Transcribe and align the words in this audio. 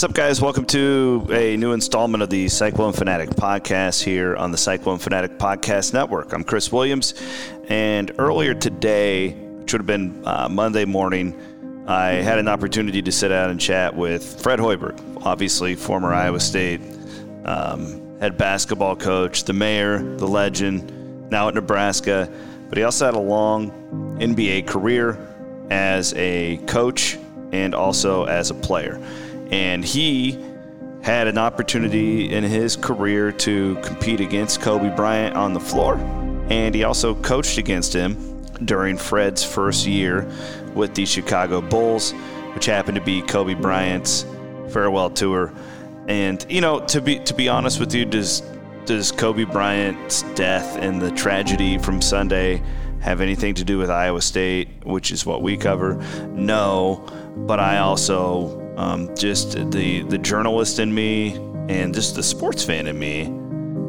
What's 0.00 0.12
up, 0.12 0.14
guys? 0.14 0.40
Welcome 0.40 0.64
to 0.64 1.26
a 1.30 1.58
new 1.58 1.72
installment 1.72 2.22
of 2.22 2.30
the 2.30 2.48
Cyclone 2.48 2.94
Fanatic 2.94 3.28
podcast 3.28 4.02
here 4.02 4.34
on 4.34 4.50
the 4.50 4.56
Cyclone 4.56 4.96
Fanatic 4.96 5.36
Podcast 5.36 5.92
Network. 5.92 6.32
I'm 6.32 6.42
Chris 6.42 6.72
Williams, 6.72 7.12
and 7.68 8.10
earlier 8.18 8.54
today, 8.54 9.32
which 9.32 9.74
would 9.74 9.80
have 9.80 9.86
been 9.86 10.26
uh, 10.26 10.48
Monday 10.50 10.86
morning, 10.86 11.84
I 11.86 12.12
had 12.12 12.38
an 12.38 12.48
opportunity 12.48 13.02
to 13.02 13.12
sit 13.12 13.28
down 13.28 13.50
and 13.50 13.60
chat 13.60 13.94
with 13.94 14.40
Fred 14.40 14.58
Hoiberg, 14.58 15.22
obviously 15.26 15.74
former 15.74 16.14
Iowa 16.14 16.40
State 16.40 16.80
um, 17.44 18.18
head 18.20 18.38
basketball 18.38 18.96
coach, 18.96 19.44
the 19.44 19.52
mayor, 19.52 19.98
the 20.16 20.26
legend, 20.26 21.30
now 21.30 21.48
at 21.48 21.54
Nebraska, 21.54 22.26
but 22.70 22.78
he 22.78 22.84
also 22.84 23.04
had 23.04 23.16
a 23.16 23.20
long 23.20 23.70
NBA 24.18 24.66
career 24.66 25.18
as 25.68 26.14
a 26.14 26.56
coach 26.68 27.18
and 27.52 27.74
also 27.74 28.24
as 28.24 28.48
a 28.48 28.54
player 28.54 28.98
and 29.50 29.84
he 29.84 30.38
had 31.02 31.26
an 31.26 31.38
opportunity 31.38 32.30
in 32.30 32.44
his 32.44 32.76
career 32.76 33.32
to 33.32 33.76
compete 33.82 34.20
against 34.20 34.60
Kobe 34.60 34.94
Bryant 34.94 35.36
on 35.36 35.52
the 35.52 35.60
floor, 35.60 35.96
and 36.50 36.74
he 36.74 36.84
also 36.84 37.14
coached 37.14 37.58
against 37.58 37.92
him 37.92 38.44
during 38.64 38.96
Fred's 38.96 39.44
first 39.44 39.86
year 39.86 40.30
with 40.74 40.94
the 40.94 41.06
Chicago 41.06 41.60
Bulls, 41.60 42.12
which 42.54 42.66
happened 42.66 42.96
to 42.96 43.02
be 43.02 43.22
Kobe 43.22 43.54
Bryant's 43.54 44.24
farewell 44.70 45.10
tour. 45.10 45.52
And 46.08 46.44
you 46.48 46.60
know, 46.60 46.80
to 46.86 47.00
be 47.00 47.18
to 47.20 47.34
be 47.34 47.48
honest 47.48 47.80
with 47.80 47.94
you, 47.94 48.04
does 48.04 48.42
does 48.84 49.12
Kobe 49.12 49.44
Bryant's 49.44 50.22
death 50.34 50.76
and 50.76 51.00
the 51.00 51.10
tragedy 51.12 51.78
from 51.78 52.02
Sunday 52.02 52.62
have 53.00 53.20
anything 53.20 53.54
to 53.54 53.64
do 53.64 53.78
with 53.78 53.88
Iowa 53.88 54.20
State, 54.20 54.68
which 54.84 55.12
is 55.12 55.24
what 55.24 55.42
we 55.42 55.56
cover? 55.56 55.94
No, 56.32 57.06
but 57.36 57.60
I 57.60 57.78
also 57.78 58.59
um, 58.76 59.14
just 59.16 59.52
the 59.70 60.02
the 60.02 60.18
journalist 60.18 60.78
in 60.78 60.94
me 60.94 61.34
and 61.68 61.94
just 61.94 62.14
the 62.14 62.22
sports 62.22 62.64
fan 62.64 62.86
in 62.86 62.98
me 62.98 63.24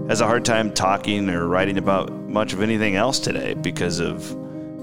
has 0.07 0.21
a 0.21 0.25
hard 0.25 0.43
time 0.43 0.71
talking 0.73 1.29
or 1.29 1.47
writing 1.47 1.77
about 1.77 2.11
much 2.11 2.53
of 2.53 2.61
anything 2.61 2.95
else 2.95 3.19
today 3.19 3.53
because 3.53 3.99
of 3.99 4.31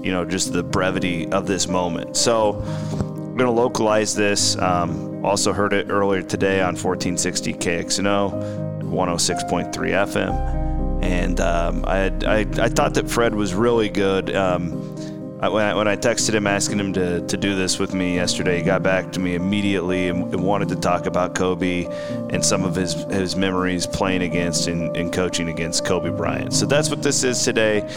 you 0.03 0.11
know 0.11 0.25
just 0.25 0.53
the 0.53 0.63
brevity 0.63 1.29
of 1.31 1.47
this 1.47 1.67
moment. 1.67 2.17
So 2.17 2.53
I'm 2.53 3.37
to 3.37 3.51
localize 3.51 4.15
this. 4.15 4.57
Um, 4.57 5.23
also 5.23 5.53
heard 5.53 5.73
it 5.73 5.87
earlier 5.89 6.21
today 6.21 6.61
on 6.61 6.75
1460 6.75 7.53
KXNO, 7.53 8.81
106.3 8.83 9.71
FM, 9.71 11.03
and 11.03 11.39
um, 11.39 11.85
I, 11.85 12.05
I 12.25 12.39
I 12.63 12.69
thought 12.69 12.93
that 12.95 13.09
Fred 13.09 13.35
was 13.35 13.53
really 13.53 13.89
good. 13.89 14.35
Um, 14.35 14.71
when 15.47 15.63
I, 15.65 15.73
when 15.73 15.87
I 15.87 15.95
texted 15.95 16.33
him 16.33 16.45
asking 16.45 16.79
him 16.79 16.91
to, 16.93 17.25
to 17.25 17.37
do 17.37 17.55
this 17.55 17.79
with 17.79 17.93
me 17.93 18.15
yesterday, 18.15 18.57
he 18.57 18.63
got 18.63 18.83
back 18.83 19.13
to 19.13 19.21
me 19.21 19.35
immediately 19.35 20.09
and, 20.09 20.33
and 20.33 20.43
wanted 20.43 20.67
to 20.69 20.75
talk 20.75 21.05
about 21.05 21.33
Kobe 21.33 21.85
and 22.29 22.43
some 22.43 22.65
of 22.65 22.75
his, 22.75 22.93
his 23.05 23.37
memories 23.37 23.87
playing 23.87 24.21
against 24.23 24.67
and, 24.67 24.95
and 24.97 25.13
coaching 25.13 25.47
against 25.47 25.85
Kobe 25.85 26.09
Bryant. 26.09 26.53
So 26.53 26.65
that's 26.65 26.89
what 26.89 27.01
this 27.01 27.23
is 27.23 27.41
today, 27.41 27.87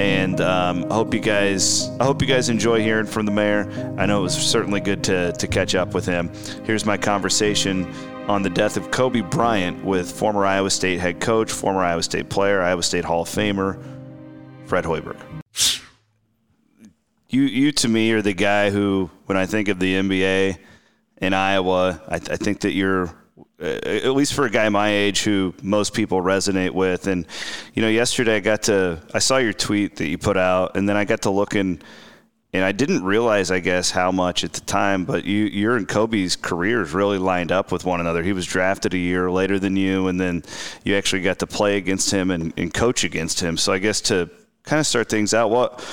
and 0.00 0.40
um, 0.40 0.86
I 0.90 0.94
hope 0.94 1.14
you 1.14 1.20
guys 1.20 1.88
I 2.00 2.04
hope 2.04 2.20
you 2.20 2.26
guys 2.26 2.48
enjoy 2.48 2.80
hearing 2.80 3.06
from 3.06 3.26
the 3.26 3.32
mayor. 3.32 3.94
I 3.96 4.06
know 4.06 4.18
it 4.18 4.22
was 4.22 4.34
certainly 4.36 4.80
good 4.80 5.04
to 5.04 5.32
to 5.32 5.46
catch 5.46 5.76
up 5.76 5.94
with 5.94 6.04
him. 6.04 6.32
Here's 6.64 6.84
my 6.84 6.96
conversation 6.96 7.86
on 8.26 8.42
the 8.42 8.50
death 8.50 8.76
of 8.76 8.90
Kobe 8.90 9.20
Bryant 9.20 9.84
with 9.84 10.10
former 10.10 10.44
Iowa 10.44 10.70
State 10.70 10.98
head 10.98 11.20
coach, 11.20 11.52
former 11.52 11.80
Iowa 11.80 12.02
State 12.02 12.28
player, 12.28 12.60
Iowa 12.60 12.82
State 12.82 13.04
Hall 13.04 13.22
of 13.22 13.28
Famer, 13.28 13.80
Fred 14.66 14.84
Hoiberg 14.84 15.16
you 17.28 17.42
you 17.42 17.72
to 17.72 17.88
me 17.88 18.12
are 18.12 18.22
the 18.22 18.32
guy 18.32 18.70
who, 18.70 19.10
when 19.26 19.36
I 19.36 19.46
think 19.46 19.68
of 19.68 19.78
the 19.78 19.94
NBA 19.94 20.58
in 21.18 21.34
Iowa, 21.34 22.00
I, 22.08 22.16
I 22.16 22.36
think 22.36 22.60
that 22.60 22.72
you're 22.72 23.14
uh, 23.60 23.66
at 23.84 24.14
least 24.14 24.34
for 24.34 24.46
a 24.46 24.50
guy 24.50 24.68
my 24.68 24.88
age 24.88 25.22
who 25.22 25.52
most 25.62 25.92
people 25.92 26.22
resonate 26.22 26.70
with. 26.70 27.06
And 27.06 27.26
you 27.74 27.82
know, 27.82 27.88
yesterday 27.88 28.36
I 28.36 28.40
got 28.40 28.62
to 28.64 29.02
I 29.12 29.18
saw 29.18 29.38
your 29.38 29.52
tweet 29.52 29.96
that 29.96 30.08
you 30.08 30.16
put 30.16 30.36
out, 30.36 30.76
and 30.76 30.88
then 30.88 30.96
I 30.96 31.04
got 31.04 31.22
to 31.22 31.30
looking. 31.30 31.80
And 32.54 32.64
I 32.64 32.72
didn't 32.72 33.04
realize, 33.04 33.50
I 33.50 33.60
guess, 33.60 33.90
how 33.90 34.10
much 34.10 34.42
at 34.42 34.54
the 34.54 34.62
time, 34.62 35.04
but 35.04 35.26
you, 35.26 35.44
your 35.44 35.76
and 35.76 35.86
Kobe's 35.86 36.34
careers 36.34 36.94
really 36.94 37.18
lined 37.18 37.52
up 37.52 37.70
with 37.70 37.84
one 37.84 38.00
another. 38.00 38.22
He 38.22 38.32
was 38.32 38.46
drafted 38.46 38.94
a 38.94 38.98
year 38.98 39.30
later 39.30 39.58
than 39.58 39.76
you, 39.76 40.08
and 40.08 40.18
then 40.18 40.42
you 40.82 40.96
actually 40.96 41.20
got 41.20 41.40
to 41.40 41.46
play 41.46 41.76
against 41.76 42.10
him 42.10 42.30
and, 42.30 42.54
and 42.56 42.72
coach 42.72 43.04
against 43.04 43.40
him. 43.40 43.58
So 43.58 43.70
I 43.70 43.78
guess 43.78 44.00
to 44.00 44.30
kind 44.62 44.80
of 44.80 44.86
start 44.86 45.10
things 45.10 45.34
out, 45.34 45.50
what 45.50 45.84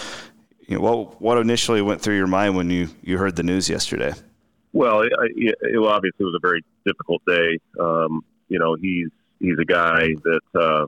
you 0.67 0.75
know, 0.75 0.81
what 0.81 1.21
what 1.21 1.37
initially 1.37 1.81
went 1.81 2.01
through 2.01 2.17
your 2.17 2.27
mind 2.27 2.55
when 2.55 2.69
you 2.69 2.89
you 3.01 3.17
heard 3.17 3.35
the 3.35 3.43
news 3.43 3.69
yesterday? 3.69 4.13
Well, 4.73 5.01
it, 5.01 5.11
it, 5.35 5.77
obviously 5.77 6.25
was 6.25 6.35
a 6.35 6.45
very 6.45 6.61
difficult 6.85 7.21
day. 7.25 7.59
Um, 7.79 8.25
you 8.49 8.59
know, 8.59 8.75
he's 8.75 9.07
he's 9.39 9.57
a 9.59 9.65
guy 9.65 10.07
that 10.23 10.41
uh, 10.53 10.85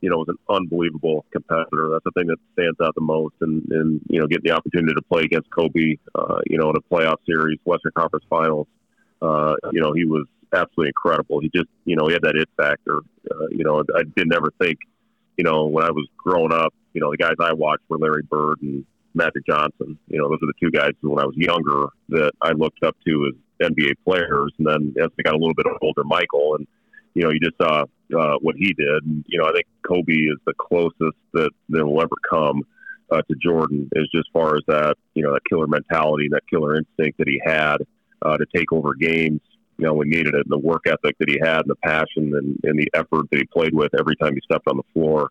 you 0.00 0.10
know 0.10 0.18
was 0.18 0.28
an 0.28 0.38
unbelievable 0.48 1.26
competitor. 1.30 1.90
That's 1.92 2.04
the 2.04 2.12
thing 2.12 2.28
that 2.28 2.38
stands 2.54 2.80
out 2.80 2.94
the 2.94 3.02
most. 3.02 3.34
And 3.40 3.62
and 3.70 4.00
you 4.08 4.20
know, 4.20 4.26
getting 4.26 4.44
the 4.44 4.56
opportunity 4.56 4.94
to 4.94 5.02
play 5.02 5.22
against 5.22 5.50
Kobe, 5.50 5.96
uh, 6.14 6.40
you 6.46 6.56
know, 6.56 6.70
in 6.70 6.76
a 6.76 6.94
playoff 6.94 7.16
series, 7.26 7.58
Western 7.64 7.92
Conference 7.92 8.24
Finals. 8.30 8.68
Uh, 9.20 9.54
you 9.72 9.80
know, 9.80 9.92
he 9.92 10.04
was 10.04 10.26
absolutely 10.54 10.88
incredible. 10.88 11.40
He 11.40 11.50
just, 11.54 11.68
you 11.84 11.96
know, 11.96 12.06
he 12.06 12.12
had 12.12 12.22
that 12.22 12.36
it 12.36 12.48
factor. 12.56 12.98
Uh, 13.30 13.46
you 13.50 13.64
know, 13.64 13.82
I 13.94 14.02
did 14.16 14.28
never 14.28 14.50
think, 14.60 14.78
you 15.36 15.44
know, 15.44 15.66
when 15.66 15.84
I 15.84 15.90
was 15.90 16.06
growing 16.16 16.52
up, 16.52 16.74
you 16.92 17.00
know, 17.00 17.10
the 17.10 17.16
guys 17.16 17.34
I 17.40 17.52
watched 17.52 17.82
were 17.88 17.98
Larry 17.98 18.22
Bird 18.22 18.62
and 18.62 18.84
Magic 19.14 19.46
Johnson. 19.46 19.98
You 20.08 20.18
know, 20.18 20.28
those 20.28 20.38
are 20.42 20.46
the 20.46 20.54
two 20.60 20.70
guys 20.70 20.92
when 21.00 21.18
I 21.18 21.26
was 21.26 21.36
younger 21.36 21.86
that 22.10 22.32
I 22.40 22.52
looked 22.52 22.82
up 22.84 22.96
to 23.06 23.32
as 23.32 23.70
NBA 23.70 23.94
players. 24.04 24.52
And 24.58 24.66
then 24.66 24.94
as 25.02 25.10
I 25.18 25.22
got 25.22 25.34
a 25.34 25.38
little 25.38 25.54
bit 25.54 25.66
older, 25.82 26.04
Michael, 26.04 26.56
and 26.56 26.66
you 27.14 27.22
know, 27.22 27.30
you 27.30 27.40
just 27.40 27.56
saw 27.60 27.84
uh, 28.16 28.36
what 28.40 28.56
he 28.56 28.72
did. 28.74 29.04
And, 29.04 29.24
you 29.28 29.38
know, 29.38 29.46
I 29.46 29.52
think 29.52 29.66
Kobe 29.86 30.12
is 30.12 30.38
the 30.46 30.54
closest 30.58 31.16
that 31.32 31.50
there 31.68 31.86
will 31.86 32.02
ever 32.02 32.16
come 32.28 32.62
uh, 33.10 33.22
to 33.22 33.36
Jordan, 33.40 33.88
as 33.96 34.04
just 34.12 34.28
far 34.32 34.56
as 34.56 34.62
that, 34.66 34.96
you 35.14 35.22
know, 35.22 35.32
that 35.32 35.44
killer 35.48 35.66
mentality, 35.66 36.28
that 36.30 36.42
killer 36.50 36.76
instinct 36.76 37.18
that 37.18 37.28
he 37.28 37.40
had 37.44 37.76
uh, 38.22 38.36
to 38.36 38.46
take 38.54 38.72
over 38.72 38.94
games. 38.94 39.40
You 39.76 39.86
know, 39.86 39.94
when 39.94 40.08
needed 40.08 40.34
it, 40.34 40.46
and 40.46 40.50
the 40.50 40.58
work 40.58 40.82
ethic 40.86 41.16
that 41.18 41.28
he 41.28 41.38
had, 41.42 41.62
and 41.62 41.70
the 41.70 41.76
passion 41.76 42.32
and, 42.34 42.58
and 42.62 42.78
the 42.78 42.88
effort 42.94 43.28
that 43.30 43.38
he 43.38 43.44
played 43.44 43.74
with 43.74 43.92
every 43.98 44.16
time 44.16 44.34
he 44.34 44.40
stepped 44.44 44.68
on 44.68 44.76
the 44.76 44.84
floor. 44.92 45.30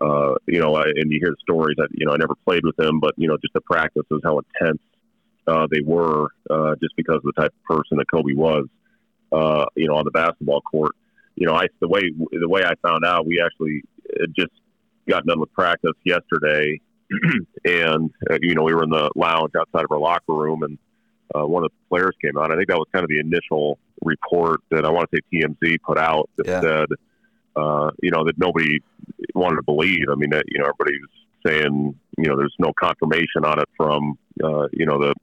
Uh, 0.00 0.34
you 0.46 0.60
know, 0.60 0.74
I, 0.74 0.82
and 0.82 1.10
you 1.10 1.18
hear 1.20 1.30
the 1.30 1.36
stories 1.40 1.76
that, 1.78 1.88
you 1.92 2.04
know, 2.04 2.12
I 2.12 2.16
never 2.16 2.34
played 2.44 2.64
with 2.64 2.76
them, 2.76 3.00
but, 3.00 3.14
you 3.16 3.28
know, 3.28 3.36
just 3.38 3.54
the 3.54 3.62
practices, 3.62 4.20
how 4.24 4.40
intense 4.40 4.82
uh, 5.46 5.66
they 5.70 5.80
were 5.80 6.28
uh, 6.50 6.74
just 6.82 6.94
because 6.96 7.16
of 7.16 7.22
the 7.22 7.40
type 7.40 7.52
of 7.52 7.76
person 7.76 7.96
that 7.98 8.10
Kobe 8.12 8.34
was, 8.34 8.66
uh, 9.32 9.64
you 9.74 9.88
know, 9.88 9.94
on 9.94 10.04
the 10.04 10.10
basketball 10.10 10.60
court. 10.60 10.92
You 11.36 11.46
know, 11.46 11.54
I, 11.54 11.68
the 11.80 11.88
way, 11.88 12.02
the 12.30 12.48
way 12.48 12.62
I 12.64 12.74
found 12.86 13.04
out, 13.04 13.26
we 13.26 13.40
actually 13.40 13.82
just 14.36 14.52
got 15.08 15.24
done 15.24 15.40
with 15.40 15.52
practice 15.52 15.92
yesterday. 16.04 16.80
And, 17.64 18.10
uh, 18.30 18.38
you 18.42 18.54
know, 18.54 18.62
we 18.62 18.74
were 18.74 18.84
in 18.84 18.90
the 18.90 19.10
lounge 19.16 19.52
outside 19.58 19.84
of 19.84 19.90
our 19.90 19.98
locker 19.98 20.34
room 20.34 20.62
and, 20.62 20.78
uh, 21.34 21.46
one 21.46 21.64
of 21.64 21.70
the 21.70 21.76
players 21.88 22.14
came 22.22 22.36
out. 22.38 22.52
I 22.52 22.56
think 22.56 22.68
that 22.68 22.76
was 22.76 22.86
kind 22.92 23.02
of 23.02 23.08
the 23.08 23.18
initial 23.18 23.78
report 24.02 24.60
that 24.70 24.84
I 24.84 24.90
want 24.90 25.10
to 25.10 25.16
say 25.16 25.38
TMZ 25.38 25.78
put 25.82 25.98
out 25.98 26.30
that 26.36 26.46
yeah. 26.46 26.60
said, 26.60 26.86
uh, 27.56 27.90
you 28.02 28.10
know, 28.10 28.24
that 28.24 28.38
nobody 28.38 28.78
wanted 29.34 29.56
to 29.56 29.62
believe. 29.62 30.06
I 30.10 30.14
mean, 30.14 30.30
that, 30.30 30.44
you 30.48 30.58
know, 30.58 30.66
everybody's 30.66 31.00
saying, 31.46 31.98
you 32.18 32.24
know, 32.24 32.36
there's 32.36 32.54
no 32.58 32.72
confirmation 32.78 33.44
on 33.44 33.58
it 33.58 33.68
from, 33.76 34.18
uh, 34.42 34.68
you 34.72 34.86
know, 34.86 34.98
the, 34.98 35.14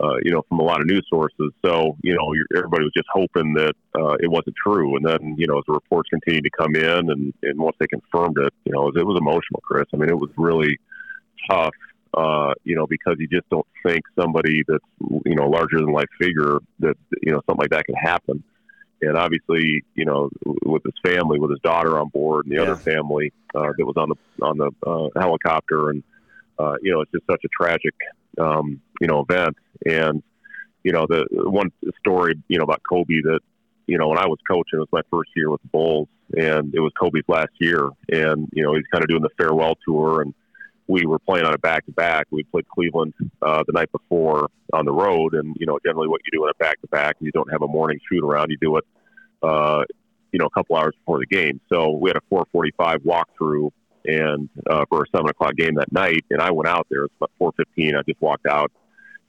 uh, 0.00 0.14
you 0.22 0.30
know, 0.30 0.42
from 0.48 0.60
a 0.60 0.62
lot 0.62 0.80
of 0.80 0.86
news 0.86 1.04
sources. 1.10 1.50
So, 1.64 1.96
you 2.02 2.14
know, 2.14 2.32
everybody 2.56 2.84
was 2.84 2.92
just 2.96 3.08
hoping 3.12 3.54
that 3.54 3.74
uh, 3.98 4.14
it 4.20 4.30
wasn't 4.30 4.54
true. 4.64 4.96
And 4.96 5.04
then, 5.04 5.34
you 5.36 5.46
know, 5.46 5.58
as 5.58 5.64
the 5.66 5.72
reports 5.72 6.08
continued 6.10 6.44
to 6.44 6.50
come 6.50 6.76
in 6.76 7.10
and, 7.10 7.34
and 7.42 7.58
once 7.58 7.76
they 7.80 7.86
confirmed 7.88 8.38
it, 8.38 8.52
you 8.64 8.72
know, 8.72 8.82
it 8.82 8.94
was, 8.94 8.96
it 8.98 9.06
was 9.06 9.18
emotional, 9.18 9.60
Chris. 9.64 9.86
I 9.92 9.96
mean, 9.96 10.08
it 10.08 10.18
was 10.18 10.30
really 10.36 10.78
tough, 11.50 11.74
uh, 12.18 12.52
you 12.64 12.74
know, 12.74 12.86
because 12.86 13.16
you 13.18 13.28
just 13.28 13.48
don't 13.48 13.66
think 13.86 14.02
somebody 14.18 14.62
that's, 14.66 14.84
you 15.24 15.34
know, 15.34 15.48
larger 15.48 15.78
than 15.78 15.92
life 15.92 16.08
figure 16.20 16.58
that, 16.80 16.96
you 17.22 17.32
know, 17.32 17.40
something 17.46 17.62
like 17.62 17.70
that 17.70 17.84
can 17.84 17.94
happen 17.94 18.42
and 19.00 19.16
obviously, 19.16 19.84
you 19.94 20.04
know, 20.04 20.28
with 20.64 20.82
his 20.84 20.94
family, 21.04 21.38
with 21.38 21.50
his 21.50 21.60
daughter 21.60 21.98
on 21.98 22.08
board, 22.08 22.46
and 22.46 22.52
the 22.52 22.56
yeah. 22.56 22.62
other 22.62 22.76
family 22.76 23.32
uh, 23.54 23.72
that 23.76 23.86
was 23.86 23.96
on 23.96 24.08
the 24.08 24.44
on 24.44 24.58
the 24.58 24.70
uh, 24.86 25.20
helicopter, 25.20 25.90
and 25.90 26.02
uh, 26.58 26.74
you 26.82 26.92
know, 26.92 27.02
it's 27.02 27.12
just 27.12 27.26
such 27.30 27.42
a 27.44 27.48
tragic, 27.48 27.94
um, 28.38 28.80
you 29.00 29.06
know, 29.06 29.24
event. 29.28 29.56
And 29.86 30.22
you 30.82 30.92
know, 30.92 31.06
the 31.08 31.26
one 31.30 31.70
story, 31.98 32.34
you 32.48 32.58
know, 32.58 32.64
about 32.64 32.82
Kobe 32.88 33.20
that, 33.22 33.40
you 33.86 33.98
know, 33.98 34.08
when 34.08 34.18
I 34.18 34.26
was 34.26 34.38
coaching, 34.48 34.78
it 34.78 34.78
was 34.78 34.88
my 34.92 35.02
first 35.10 35.30
year 35.36 35.50
with 35.50 35.62
the 35.62 35.68
Bulls, 35.68 36.08
and 36.36 36.74
it 36.74 36.80
was 36.80 36.92
Kobe's 36.98 37.24
last 37.28 37.52
year, 37.60 37.88
and 38.10 38.48
you 38.52 38.64
know, 38.64 38.74
he's 38.74 38.86
kind 38.92 39.04
of 39.04 39.08
doing 39.08 39.22
the 39.22 39.30
farewell 39.38 39.76
tour, 39.86 40.22
and 40.22 40.34
we 40.88 41.06
were 41.06 41.18
playing 41.18 41.46
on 41.46 41.54
a 41.54 41.58
back 41.58 41.86
to 41.86 41.92
back. 41.92 42.26
We 42.30 42.42
played 42.44 42.66
Cleveland 42.68 43.14
uh, 43.42 43.62
the 43.66 43.72
night 43.72 43.92
before 43.92 44.50
on 44.72 44.84
the 44.84 44.92
road, 44.92 45.34
and 45.34 45.56
you 45.58 45.66
know 45.66 45.78
generally 45.84 46.08
what 46.08 46.20
you 46.24 46.38
do 46.38 46.44
in 46.44 46.50
a 46.50 46.54
back 46.54 46.80
to 46.80 46.88
back, 46.88 47.16
you 47.20 47.30
don't 47.32 47.50
have 47.52 47.62
a 47.62 47.68
morning 47.68 48.00
shoot 48.10 48.24
around. 48.24 48.50
You 48.50 48.58
do 48.60 48.76
it, 48.76 48.84
uh, 49.42 49.84
you 50.32 50.38
know, 50.38 50.46
a 50.46 50.50
couple 50.50 50.76
hours 50.76 50.94
before 50.98 51.18
the 51.18 51.26
game. 51.26 51.60
So 51.68 51.90
we 51.92 52.10
had 52.10 52.16
a 52.16 52.34
4:45 52.34 52.98
walkthrough, 53.04 53.70
and 54.06 54.48
uh, 54.68 54.84
for 54.88 55.02
a 55.02 55.06
seven 55.14 55.28
o'clock 55.28 55.54
game 55.56 55.74
that 55.76 55.92
night, 55.92 56.24
and 56.30 56.40
I 56.40 56.50
went 56.50 56.68
out 56.68 56.86
there. 56.90 57.04
It's 57.04 57.14
about 57.20 57.30
4:15. 57.38 57.96
I 57.96 58.02
just 58.02 58.20
walked 58.20 58.46
out, 58.46 58.72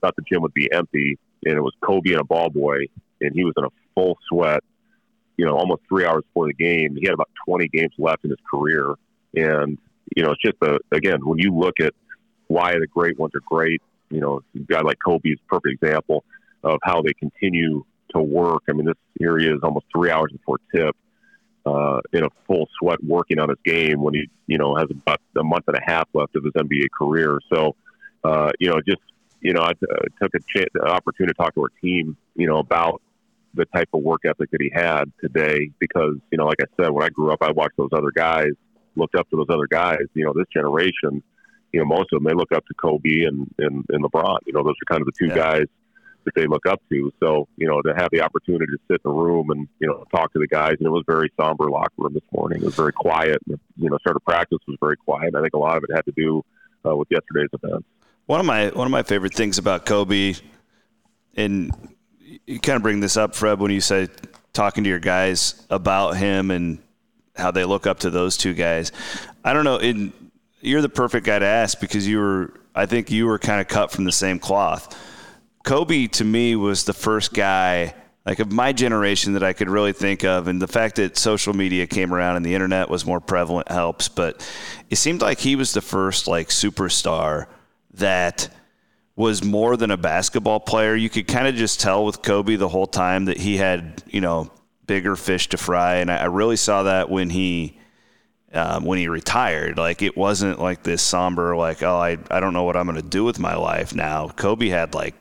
thought 0.00 0.16
the 0.16 0.22
gym 0.22 0.42
would 0.42 0.54
be 0.54 0.70
empty, 0.72 1.18
and 1.44 1.56
it 1.56 1.62
was 1.62 1.74
Kobe 1.80 2.12
and 2.12 2.20
a 2.20 2.24
ball 2.24 2.50
boy 2.50 2.86
and 3.20 3.34
he 3.34 3.44
was 3.44 3.54
in 3.56 3.64
a 3.64 3.68
full 3.94 4.18
sweat. 4.28 4.62
You 5.36 5.46
know, 5.46 5.56
almost 5.56 5.82
three 5.88 6.04
hours 6.04 6.22
before 6.24 6.48
the 6.48 6.54
game, 6.54 6.96
he 6.96 7.06
had 7.06 7.14
about 7.14 7.30
20 7.46 7.68
games 7.68 7.92
left 7.98 8.24
in 8.24 8.30
his 8.30 8.38
career, 8.50 8.94
and 9.34 9.78
you 10.16 10.22
know, 10.22 10.32
it's 10.32 10.42
just 10.42 10.56
a 10.62 10.78
again 10.92 11.20
when 11.24 11.38
you 11.38 11.54
look 11.54 11.80
at 11.80 11.94
why 12.48 12.72
the 12.72 12.86
great 12.86 13.18
ones 13.18 13.34
are 13.34 13.42
great. 13.46 13.80
You 14.10 14.20
know, 14.20 14.42
a 14.54 14.58
guy 14.60 14.80
like 14.80 14.98
Kobe 15.04 15.30
is 15.30 15.38
a 15.44 15.48
perfect 15.48 15.82
example 15.82 16.24
of 16.64 16.78
how 16.82 17.02
they 17.02 17.12
continue 17.12 17.84
to 18.14 18.20
work. 18.20 18.64
I 18.68 18.72
mean, 18.72 18.86
this 18.86 18.96
here 19.18 19.38
he 19.38 19.46
is 19.46 19.60
almost 19.62 19.86
three 19.94 20.10
hours 20.10 20.32
before 20.32 20.58
tip, 20.74 20.96
uh, 21.64 22.00
in 22.12 22.24
a 22.24 22.28
full 22.46 22.68
sweat 22.78 23.02
working 23.04 23.38
on 23.38 23.48
his 23.48 23.58
game 23.64 24.02
when 24.02 24.14
he, 24.14 24.28
you 24.46 24.58
know, 24.58 24.74
has 24.74 24.90
about 24.90 25.20
a 25.36 25.44
month 25.44 25.64
and 25.68 25.76
a 25.76 25.82
half 25.84 26.08
left 26.12 26.34
of 26.36 26.44
his 26.44 26.52
NBA 26.54 26.86
career. 26.96 27.38
So, 27.52 27.76
uh, 28.24 28.50
you 28.58 28.68
know, 28.68 28.80
just 28.86 29.00
you 29.40 29.54
know, 29.54 29.62
I 29.62 29.70
uh, 29.70 30.02
took 30.20 30.34
a 30.34 30.40
chance, 30.40 30.68
an 30.74 30.88
opportunity 30.88 31.32
to 31.32 31.42
talk 31.42 31.54
to 31.54 31.62
our 31.62 31.70
team, 31.80 32.16
you 32.34 32.46
know, 32.46 32.58
about 32.58 33.00
the 33.54 33.64
type 33.66 33.88
of 33.92 34.02
work 34.02 34.20
ethic 34.24 34.50
that 34.50 34.60
he 34.60 34.70
had 34.72 35.10
today. 35.20 35.70
Because, 35.78 36.16
you 36.30 36.38
know, 36.38 36.46
like 36.46 36.58
I 36.60 36.66
said, 36.80 36.90
when 36.90 37.04
I 37.04 37.08
grew 37.08 37.32
up, 37.32 37.42
I 37.42 37.50
watched 37.50 37.76
those 37.76 37.90
other 37.92 38.10
guys, 38.14 38.52
looked 38.96 39.14
up 39.14 39.28
to 39.30 39.36
those 39.36 39.46
other 39.48 39.66
guys. 39.70 40.04
You 40.14 40.24
know, 40.24 40.32
this 40.34 40.46
generation, 40.52 41.22
you 41.72 41.80
know, 41.80 41.86
most 41.86 42.12
of 42.12 42.22
them 42.22 42.24
they 42.24 42.34
look 42.34 42.52
up 42.52 42.64
to 42.66 42.74
Kobe 42.74 43.24
and 43.24 43.52
and, 43.58 43.84
and 43.88 44.04
LeBron. 44.04 44.38
You 44.46 44.52
know, 44.52 44.62
those 44.62 44.74
are 44.74 44.92
kind 44.92 45.00
of 45.00 45.06
the 45.06 45.12
two 45.18 45.28
yeah. 45.28 45.34
guys 45.34 45.66
that 46.24 46.34
they 46.34 46.46
look 46.46 46.66
up 46.66 46.80
to. 46.90 47.12
So, 47.20 47.48
you 47.56 47.66
know, 47.66 47.80
to 47.82 47.94
have 47.96 48.08
the 48.12 48.20
opportunity 48.20 48.66
to 48.66 48.78
sit 48.88 49.00
in 49.04 49.10
the 49.10 49.16
room 49.16 49.50
and, 49.50 49.66
you 49.78 49.86
know, 49.86 50.04
talk 50.14 50.32
to 50.34 50.38
the 50.38 50.46
guys, 50.46 50.74
and 50.78 50.86
it 50.86 50.90
was 50.90 51.04
very 51.06 51.32
somber 51.40 51.70
locker 51.70 51.94
room 51.98 52.14
this 52.14 52.22
morning. 52.32 52.62
It 52.62 52.64
was 52.66 52.74
very 52.74 52.92
quiet. 52.92 53.38
You 53.46 53.58
know, 53.76 53.98
start 53.98 54.16
of 54.16 54.24
practice 54.24 54.58
was 54.66 54.76
very 54.80 54.96
quiet. 54.96 55.34
I 55.34 55.40
think 55.40 55.54
a 55.54 55.58
lot 55.58 55.76
of 55.76 55.84
it 55.88 55.94
had 55.94 56.04
to 56.04 56.12
do 56.16 56.42
uh, 56.86 56.96
with 56.96 57.08
yesterday's 57.10 57.50
event. 57.62 57.84
One 58.26 58.40
of 58.40 58.46
my 58.46 58.68
one 58.68 58.86
of 58.86 58.92
my 58.92 59.02
favorite 59.02 59.34
things 59.34 59.58
about 59.58 59.86
Kobe, 59.86 60.34
and 61.36 61.72
you 62.46 62.60
kind 62.60 62.76
of 62.76 62.82
bring 62.82 63.00
this 63.00 63.16
up, 63.16 63.34
Fred, 63.34 63.58
when 63.58 63.72
you 63.72 63.80
say 63.80 64.08
talking 64.52 64.84
to 64.84 64.90
your 64.90 65.00
guys 65.00 65.66
about 65.70 66.16
him 66.16 66.50
and 66.50 66.78
how 67.40 67.50
they 67.50 67.64
look 67.64 67.86
up 67.86 68.00
to 68.00 68.10
those 68.10 68.36
two 68.36 68.54
guys. 68.54 68.92
I 69.44 69.52
don't 69.52 69.64
know. 69.64 69.78
In, 69.78 70.12
you're 70.60 70.82
the 70.82 70.88
perfect 70.88 71.26
guy 71.26 71.38
to 71.38 71.46
ask 71.46 71.80
because 71.80 72.06
you 72.06 72.18
were. 72.18 72.54
I 72.72 72.86
think 72.86 73.10
you 73.10 73.26
were 73.26 73.38
kind 73.38 73.60
of 73.60 73.66
cut 73.66 73.90
from 73.90 74.04
the 74.04 74.12
same 74.12 74.38
cloth. 74.38 74.96
Kobe 75.64 76.06
to 76.06 76.24
me 76.24 76.54
was 76.54 76.84
the 76.84 76.92
first 76.92 77.34
guy 77.34 77.94
like 78.26 78.38
of 78.38 78.52
my 78.52 78.72
generation 78.72 79.32
that 79.32 79.42
I 79.42 79.52
could 79.52 79.68
really 79.68 79.92
think 79.92 80.24
of, 80.24 80.46
and 80.46 80.60
the 80.60 80.68
fact 80.68 80.96
that 80.96 81.16
social 81.16 81.54
media 81.54 81.86
came 81.86 82.12
around 82.12 82.36
and 82.36 82.44
the 82.44 82.54
internet 82.54 82.88
was 82.88 83.04
more 83.04 83.20
prevalent 83.20 83.70
helps. 83.70 84.08
But 84.08 84.46
it 84.88 84.96
seemed 84.96 85.22
like 85.22 85.40
he 85.40 85.56
was 85.56 85.72
the 85.72 85.80
first 85.80 86.26
like 86.26 86.48
superstar 86.48 87.46
that 87.94 88.48
was 89.16 89.42
more 89.42 89.76
than 89.76 89.90
a 89.90 89.96
basketball 89.96 90.60
player. 90.60 90.94
You 90.94 91.10
could 91.10 91.28
kind 91.28 91.46
of 91.46 91.54
just 91.54 91.80
tell 91.80 92.04
with 92.04 92.22
Kobe 92.22 92.56
the 92.56 92.68
whole 92.68 92.86
time 92.86 93.26
that 93.26 93.36
he 93.36 93.56
had, 93.56 94.02
you 94.06 94.20
know, 94.20 94.50
bigger 94.90 95.14
fish 95.14 95.48
to 95.48 95.56
fry. 95.56 95.98
And 95.98 96.10
I 96.10 96.24
really 96.24 96.56
saw 96.56 96.82
that 96.82 97.08
when 97.08 97.30
he 97.30 97.78
um, 98.52 98.84
when 98.84 98.98
he 98.98 99.06
retired. 99.06 99.78
Like 99.78 100.02
it 100.02 100.16
wasn't 100.16 100.58
like 100.58 100.82
this 100.82 101.00
somber, 101.00 101.56
like 101.56 101.84
oh, 101.84 101.96
I 101.96 102.18
I 102.28 102.40
don't 102.40 102.52
know 102.52 102.64
what 102.64 102.76
I'm 102.76 102.86
going 102.86 103.00
to 103.00 103.08
do 103.08 103.22
with 103.22 103.38
my 103.38 103.54
life 103.54 103.94
now. 103.94 104.26
Kobe 104.30 104.68
had 104.68 104.92
like 104.92 105.14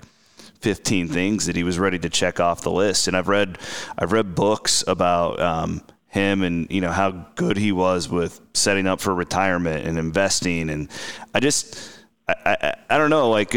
15 0.61 1.07
things 1.09 1.45
that 1.45 1.55
he 1.55 1.61
was 1.61 1.77
ready 1.77 1.99
to 1.99 2.09
check 2.09 2.39
off 2.39 2.61
the 2.61 2.71
list. 2.71 3.07
And 3.07 3.15
I've 3.15 3.27
read 3.27 3.59
I've 3.95 4.11
read 4.11 4.35
books 4.35 4.83
about. 4.87 5.39
Um, 5.39 5.83
him 6.11 6.41
and 6.41 6.65
you 6.71 6.81
know 6.81 6.89
how 6.89 7.11
good 7.35 7.55
he 7.55 7.71
was 7.71 8.09
with 8.09 8.41
setting 8.55 8.87
up 8.87 8.99
for 8.99 9.13
retirement 9.13 9.85
and 9.85 9.99
investing 9.99 10.71
and 10.71 10.89
I 11.35 11.39
just 11.39 11.99
I, 12.27 12.57
I, 12.59 12.75
I 12.89 12.97
don't 12.97 13.11
know. 13.11 13.29
Like 13.29 13.53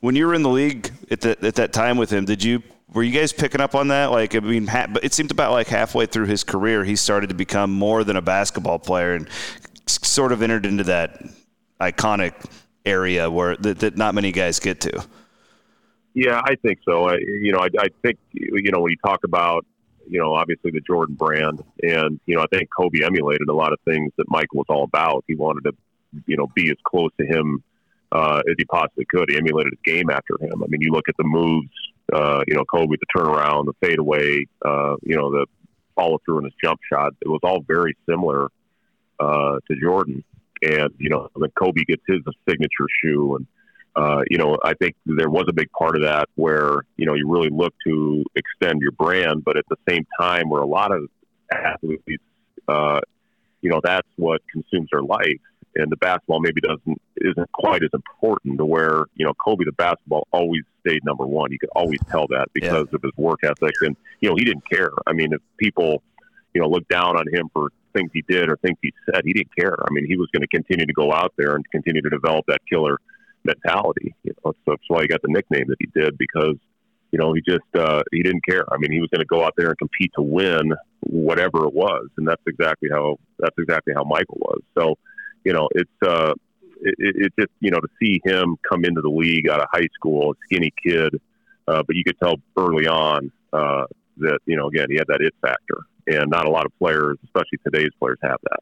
when 0.00 0.16
you 0.16 0.26
were 0.26 0.34
in 0.34 0.42
the 0.42 0.48
league 0.48 0.90
at, 1.12 1.20
the, 1.20 1.38
at 1.46 1.54
that 1.54 1.72
time 1.72 1.96
with 1.96 2.10
him, 2.10 2.24
did 2.24 2.42
you 2.42 2.60
were 2.96 3.02
you 3.02 3.12
guys 3.12 3.30
picking 3.30 3.60
up 3.60 3.74
on 3.74 3.88
that? 3.88 4.06
Like, 4.06 4.34
I 4.34 4.40
mean, 4.40 4.66
ha- 4.66 4.88
it 5.02 5.12
seemed 5.12 5.30
about 5.30 5.52
like 5.52 5.66
halfway 5.66 6.06
through 6.06 6.26
his 6.26 6.42
career, 6.42 6.82
he 6.82 6.96
started 6.96 7.28
to 7.28 7.34
become 7.34 7.70
more 7.70 8.02
than 8.04 8.16
a 8.16 8.22
basketball 8.22 8.78
player 8.78 9.12
and 9.12 9.28
sort 9.86 10.32
of 10.32 10.40
entered 10.40 10.64
into 10.64 10.82
that 10.84 11.22
iconic 11.78 12.32
area 12.86 13.30
where 13.30 13.54
that, 13.58 13.80
that 13.80 13.98
not 13.98 14.14
many 14.14 14.32
guys 14.32 14.58
get 14.58 14.80
to. 14.80 15.04
Yeah, 16.14 16.40
I 16.42 16.54
think 16.54 16.78
so. 16.86 17.10
I, 17.10 17.18
you 17.18 17.52
know, 17.52 17.58
I, 17.58 17.68
I 17.78 17.88
think 18.00 18.18
you 18.32 18.70
know 18.72 18.80
when 18.80 18.92
you 18.92 18.96
talk 19.04 19.24
about 19.24 19.66
you 20.08 20.18
know 20.18 20.32
obviously 20.32 20.70
the 20.70 20.80
Jordan 20.80 21.16
brand, 21.16 21.62
and 21.82 22.18
you 22.24 22.34
know 22.34 22.40
I 22.40 22.46
think 22.46 22.70
Kobe 22.74 23.04
emulated 23.04 23.50
a 23.50 23.54
lot 23.54 23.74
of 23.74 23.78
things 23.84 24.10
that 24.16 24.24
Michael 24.30 24.56
was 24.56 24.66
all 24.70 24.84
about. 24.84 25.22
He 25.28 25.34
wanted 25.34 25.64
to 25.64 25.76
you 26.26 26.38
know 26.38 26.46
be 26.54 26.70
as 26.70 26.78
close 26.84 27.10
to 27.20 27.26
him 27.26 27.62
uh, 28.12 28.40
as 28.48 28.54
he 28.56 28.64
possibly 28.64 29.04
could. 29.10 29.28
He 29.28 29.36
emulated 29.36 29.74
his 29.74 29.94
game 29.94 30.08
after 30.08 30.38
him. 30.40 30.62
I 30.62 30.66
mean, 30.68 30.80
you 30.80 30.90
look 30.90 31.10
at 31.10 31.16
the 31.18 31.24
moves, 31.24 31.68
uh, 32.12 32.42
you 32.46 32.54
know, 32.54 32.64
Kobe, 32.64 32.96
the 32.96 33.06
turnaround, 33.16 33.66
the 33.66 33.74
fadeaway, 33.80 34.44
uh, 34.64 34.96
you 35.02 35.16
know, 35.16 35.30
the 35.30 35.46
follow 35.94 36.18
through 36.24 36.38
in 36.38 36.44
his 36.44 36.54
jump 36.62 36.80
shot. 36.90 37.14
It 37.20 37.28
was 37.28 37.40
all 37.42 37.60
very 37.66 37.96
similar 38.08 38.48
uh, 39.18 39.58
to 39.66 39.80
Jordan. 39.80 40.22
And, 40.62 40.90
you 40.98 41.10
know, 41.10 41.28
then 41.36 41.50
Kobe 41.58 41.82
gets 41.84 42.02
his 42.06 42.20
signature 42.48 42.86
shoe. 43.02 43.36
And, 43.36 43.46
uh, 43.96 44.22
you 44.30 44.38
know, 44.38 44.58
I 44.64 44.74
think 44.74 44.94
there 45.04 45.30
was 45.30 45.46
a 45.48 45.52
big 45.52 45.70
part 45.72 45.96
of 45.96 46.02
that 46.02 46.28
where, 46.34 46.76
you 46.96 47.06
know, 47.06 47.14
you 47.14 47.30
really 47.30 47.50
look 47.50 47.74
to 47.86 48.24
extend 48.34 48.80
your 48.80 48.92
brand, 48.92 49.44
but 49.44 49.56
at 49.56 49.64
the 49.68 49.76
same 49.88 50.06
time, 50.20 50.48
where 50.48 50.62
a 50.62 50.66
lot 50.66 50.92
of 50.92 51.08
athletes, 51.52 52.22
uh, 52.68 53.00
you 53.62 53.70
know, 53.70 53.80
that's 53.82 54.08
what 54.16 54.42
consumes 54.52 54.88
their 54.92 55.02
life 55.02 55.40
and 55.76 55.92
the 55.92 55.96
basketball 55.96 56.40
maybe 56.40 56.60
doesn't 56.60 57.00
isn't 57.18 57.52
quite 57.52 57.82
as 57.82 57.90
important 57.92 58.58
to 58.58 58.64
where 58.64 59.04
you 59.14 59.24
know 59.24 59.32
Kobe 59.34 59.64
the 59.64 59.72
basketball 59.72 60.26
always 60.32 60.62
stayed 60.86 61.04
number 61.04 61.26
one. 61.26 61.52
You 61.52 61.58
could 61.58 61.70
always 61.74 62.00
tell 62.10 62.26
that 62.28 62.48
because 62.52 62.86
yeah. 62.90 62.96
of 62.96 63.02
his 63.02 63.12
work 63.16 63.40
ethic, 63.42 63.74
and 63.82 63.96
you 64.20 64.28
know 64.28 64.36
he 64.36 64.44
didn't 64.44 64.68
care. 64.68 64.90
I 65.06 65.12
mean, 65.12 65.32
if 65.32 65.40
people 65.58 66.02
you 66.54 66.60
know 66.60 66.68
look 66.68 66.86
down 66.88 67.16
on 67.16 67.24
him 67.32 67.50
for 67.52 67.68
things 67.94 68.10
he 68.12 68.22
did 68.28 68.50
or 68.50 68.56
things 68.58 68.76
he 68.82 68.92
said, 69.06 69.22
he 69.24 69.32
didn't 69.32 69.54
care. 69.56 69.76
I 69.80 69.90
mean, 69.90 70.06
he 70.06 70.16
was 70.16 70.28
going 70.32 70.42
to 70.42 70.48
continue 70.48 70.86
to 70.86 70.92
go 70.92 71.12
out 71.12 71.32
there 71.36 71.54
and 71.54 71.64
continue 71.70 72.02
to 72.02 72.10
develop 72.10 72.44
that 72.48 72.60
killer 72.70 72.98
mentality. 73.44 74.14
You 74.22 74.34
know, 74.44 74.52
so 74.52 74.72
that's 74.72 74.82
why 74.88 75.02
he 75.02 75.08
got 75.08 75.22
the 75.22 75.28
nickname 75.28 75.66
that 75.68 75.76
he 75.78 75.88
did 75.94 76.18
because 76.18 76.56
you 77.10 77.18
know 77.18 77.32
he 77.32 77.42
just 77.46 77.64
uh, 77.74 78.02
he 78.12 78.22
didn't 78.22 78.44
care. 78.46 78.64
I 78.72 78.76
mean, 78.78 78.92
he 78.92 79.00
was 79.00 79.10
going 79.10 79.20
to 79.20 79.26
go 79.26 79.44
out 79.44 79.54
there 79.56 79.68
and 79.68 79.78
compete 79.78 80.12
to 80.16 80.22
win 80.22 80.72
whatever 81.00 81.64
it 81.64 81.72
was, 81.72 82.08
and 82.16 82.26
that's 82.26 82.42
exactly 82.46 82.88
how 82.90 83.18
that's 83.38 83.56
exactly 83.58 83.94
how 83.94 84.04
Michael 84.04 84.38
was. 84.40 84.60
So 84.76 84.96
you 85.44 85.52
know, 85.52 85.68
it's 85.76 85.90
uh, 86.04 86.34
it, 86.80 86.94
it 86.98 87.32
just 87.38 87.52
you 87.60 87.70
know 87.70 87.78
to 87.78 87.88
see 88.00 88.20
him 88.24 88.56
come 88.68 88.84
into 88.84 89.00
the 89.00 89.10
league 89.10 89.48
out 89.48 89.60
of 89.60 89.68
high 89.72 89.88
school, 89.94 90.32
a 90.32 90.34
skinny 90.44 90.72
kid, 90.84 91.20
uh, 91.68 91.82
but 91.86 91.96
you 91.96 92.04
could 92.04 92.18
tell 92.18 92.36
early 92.56 92.86
on 92.86 93.30
uh, 93.52 93.84
that 94.18 94.38
you 94.46 94.56
know 94.56 94.68
again 94.68 94.86
he 94.90 94.96
had 94.96 95.06
that 95.08 95.20
it 95.20 95.34
factor, 95.40 95.82
and 96.06 96.30
not 96.30 96.46
a 96.46 96.50
lot 96.50 96.66
of 96.66 96.72
players, 96.78 97.18
especially 97.24 97.58
today's 97.64 97.90
players, 97.98 98.18
have 98.22 98.38
that. 98.42 98.60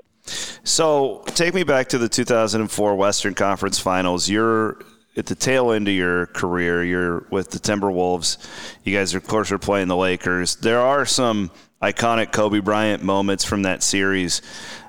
So 0.64 1.22
take 1.26 1.52
me 1.54 1.62
back 1.62 1.88
to 1.90 1.98
the 1.98 2.08
2004 2.08 2.94
Western 2.94 3.34
Conference 3.34 3.78
Finals. 3.78 4.28
You're 4.28 4.78
at 5.16 5.26
the 5.26 5.34
tail 5.34 5.70
end 5.70 5.88
of 5.88 5.94
your 5.94 6.26
career. 6.26 6.82
You're 6.82 7.26
with 7.30 7.50
the 7.50 7.58
Timberwolves. 7.58 8.38
You 8.84 8.96
guys, 8.96 9.14
are, 9.14 9.18
of 9.18 9.26
course, 9.26 9.52
are 9.52 9.58
playing 9.58 9.88
the 9.88 9.96
Lakers. 9.96 10.56
There 10.56 10.80
are 10.80 11.04
some 11.04 11.50
iconic 11.82 12.32
Kobe 12.32 12.60
Bryant 12.60 13.02
moments 13.02 13.44
from 13.44 13.62
that 13.62 13.82
series. 13.82 14.40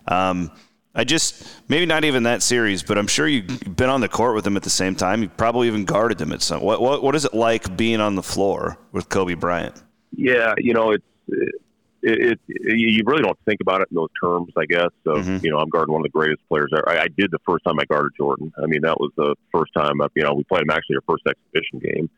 Um, 0.08 0.52
I 0.96 1.04
just 1.04 1.46
maybe 1.68 1.86
not 1.86 2.06
even 2.06 2.24
that 2.24 2.42
series, 2.42 2.82
but 2.82 2.98
I'm 2.98 3.08
sure 3.08 3.28
you've 3.28 3.76
been 3.76 3.90
on 3.90 4.00
the 4.00 4.08
court 4.08 4.34
with 4.34 4.48
him 4.48 4.56
at 4.56 4.64
the 4.64 4.70
same 4.70 4.96
time. 4.96 5.22
You 5.22 5.30
probably 5.30 5.68
even 5.68 5.84
guarded 5.84 6.22
him 6.22 6.32
at 6.32 6.42
some. 6.42 6.62
What 6.62 6.82
what 6.82 7.04
what 7.04 7.16
is 7.16 7.26
it 7.26 7.34
like 7.34 7.76
being 7.76 8.00
on 8.00 8.16
the 8.16 8.24
floor 8.24 8.78
with 8.94 9.10
Kobe 9.10 9.34
Bryant? 9.34 9.84
Yeah, 10.16 10.54
you 10.58 10.74
know 10.74 10.92
it's 10.92 11.06
it, 11.28 11.56
it, 12.02 12.40
it 12.48 12.78
you 12.78 13.04
really 13.06 13.24
don't 13.24 13.38
think 13.46 13.60
about 13.60 13.82
it 13.82 13.90
in 13.92 13.96
those 13.96 14.10
terms, 14.24 14.54
I 14.56 14.66
guess. 14.66 14.90
So 15.04 15.16
mm-hmm. 15.16 15.44
you 15.44 15.52
know, 15.52 15.58
I'm 15.58 15.70
guarding 15.70 15.92
one 15.92 16.02
of 16.02 16.04
the 16.04 16.18
greatest 16.18 16.48
players. 16.48 16.72
I, 16.88 17.00
I 17.00 17.08
did 17.18 17.30
the 17.30 17.40
first 17.46 17.66
time 17.66 17.78
I 17.80 17.86
guarded 17.86 18.14
Jordan. 18.16 18.54
I 18.64 18.68
mean, 18.68 18.82
that 18.84 18.98
was 18.98 19.12
the 19.18 19.36
first 19.52 19.74
time. 19.76 20.02
I, 20.02 20.08
You 20.16 20.24
know, 20.24 20.34
we 20.34 20.46
played 20.46 20.62
him 20.62 20.70
actually 20.70 20.96
our 20.96 21.14
first 21.14 21.24
exhibition 21.28 21.80
game, 21.80 22.10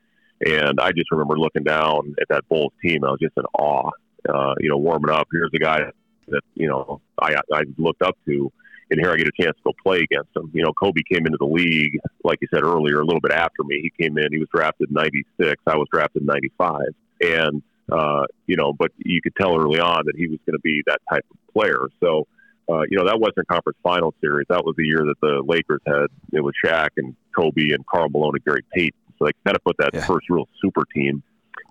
and 0.45 0.79
I 0.79 0.91
just 0.91 1.09
remember 1.09 1.39
looking 1.39 1.63
down 1.63 2.13
at 2.21 2.27
that 2.29 2.47
Bulls 2.47 2.73
team. 2.83 3.03
I 3.03 3.09
was 3.09 3.19
just 3.19 3.33
in 3.37 3.43
awe. 3.57 3.89
Uh, 4.29 4.53
you 4.59 4.69
know, 4.69 4.77
warming 4.77 5.09
up. 5.09 5.27
Here's 5.31 5.51
the 5.51 5.59
guy 5.59 5.79
that 6.27 6.41
you 6.53 6.67
know 6.67 7.01
I 7.19 7.35
I 7.51 7.63
looked 7.77 8.01
up 8.01 8.17
to 8.27 8.51
and 8.89 8.99
here 8.99 9.11
I 9.11 9.17
get 9.17 9.27
a 9.27 9.41
chance 9.41 9.55
to 9.57 9.63
go 9.65 9.73
play 9.83 9.99
against 9.99 10.35
him. 10.35 10.49
You 10.53 10.63
know, 10.63 10.71
Kobe 10.73 11.01
came 11.11 11.25
into 11.25 11.37
the 11.37 11.45
league, 11.45 11.99
like 12.23 12.39
you 12.41 12.47
said 12.53 12.63
earlier, 12.63 13.01
a 13.01 13.05
little 13.05 13.21
bit 13.21 13.31
after 13.31 13.63
me. 13.63 13.81
He 13.81 14.03
came 14.03 14.17
in, 14.17 14.31
he 14.31 14.37
was 14.37 14.47
drafted 14.53 14.89
in 14.89 14.93
96. 14.93 15.61
I 15.67 15.75
was 15.75 15.87
drafted 15.91 16.21
in 16.21 16.27
95. 16.27 16.81
And, 17.21 17.61
uh, 17.91 18.25
you 18.45 18.55
know, 18.55 18.73
but 18.73 18.91
you 18.97 19.21
could 19.21 19.33
tell 19.39 19.59
early 19.59 19.79
on 19.79 20.03
that 20.05 20.15
he 20.15 20.27
was 20.27 20.39
going 20.45 20.55
to 20.55 20.61
be 20.61 20.81
that 20.87 20.99
type 21.09 21.25
of 21.29 21.53
player. 21.53 21.87
So, 22.01 22.27
uh, 22.69 22.83
you 22.89 22.97
know, 22.97 23.05
that 23.05 23.19
Western 23.19 23.45
Conference 23.49 23.77
Final 23.83 24.13
Series, 24.21 24.45
that 24.49 24.63
was 24.63 24.75
the 24.77 24.85
year 24.85 24.99
that 24.99 25.15
the 25.21 25.43
Lakers 25.45 25.81
had, 25.85 26.07
it 26.33 26.41
was 26.41 26.53
Shaq 26.63 26.89
and 26.97 27.15
Kobe 27.35 27.71
and 27.71 27.85
Karl 27.87 28.09
Malone 28.09 28.35
and 28.35 28.45
Gary 28.45 28.63
Payton. 28.73 28.99
So 29.19 29.25
they 29.25 29.31
kind 29.45 29.55
of 29.55 29.63
put 29.63 29.77
that 29.79 29.91
yeah. 29.93 30.05
first 30.05 30.29
real 30.29 30.47
super 30.61 30.83
team 30.93 31.23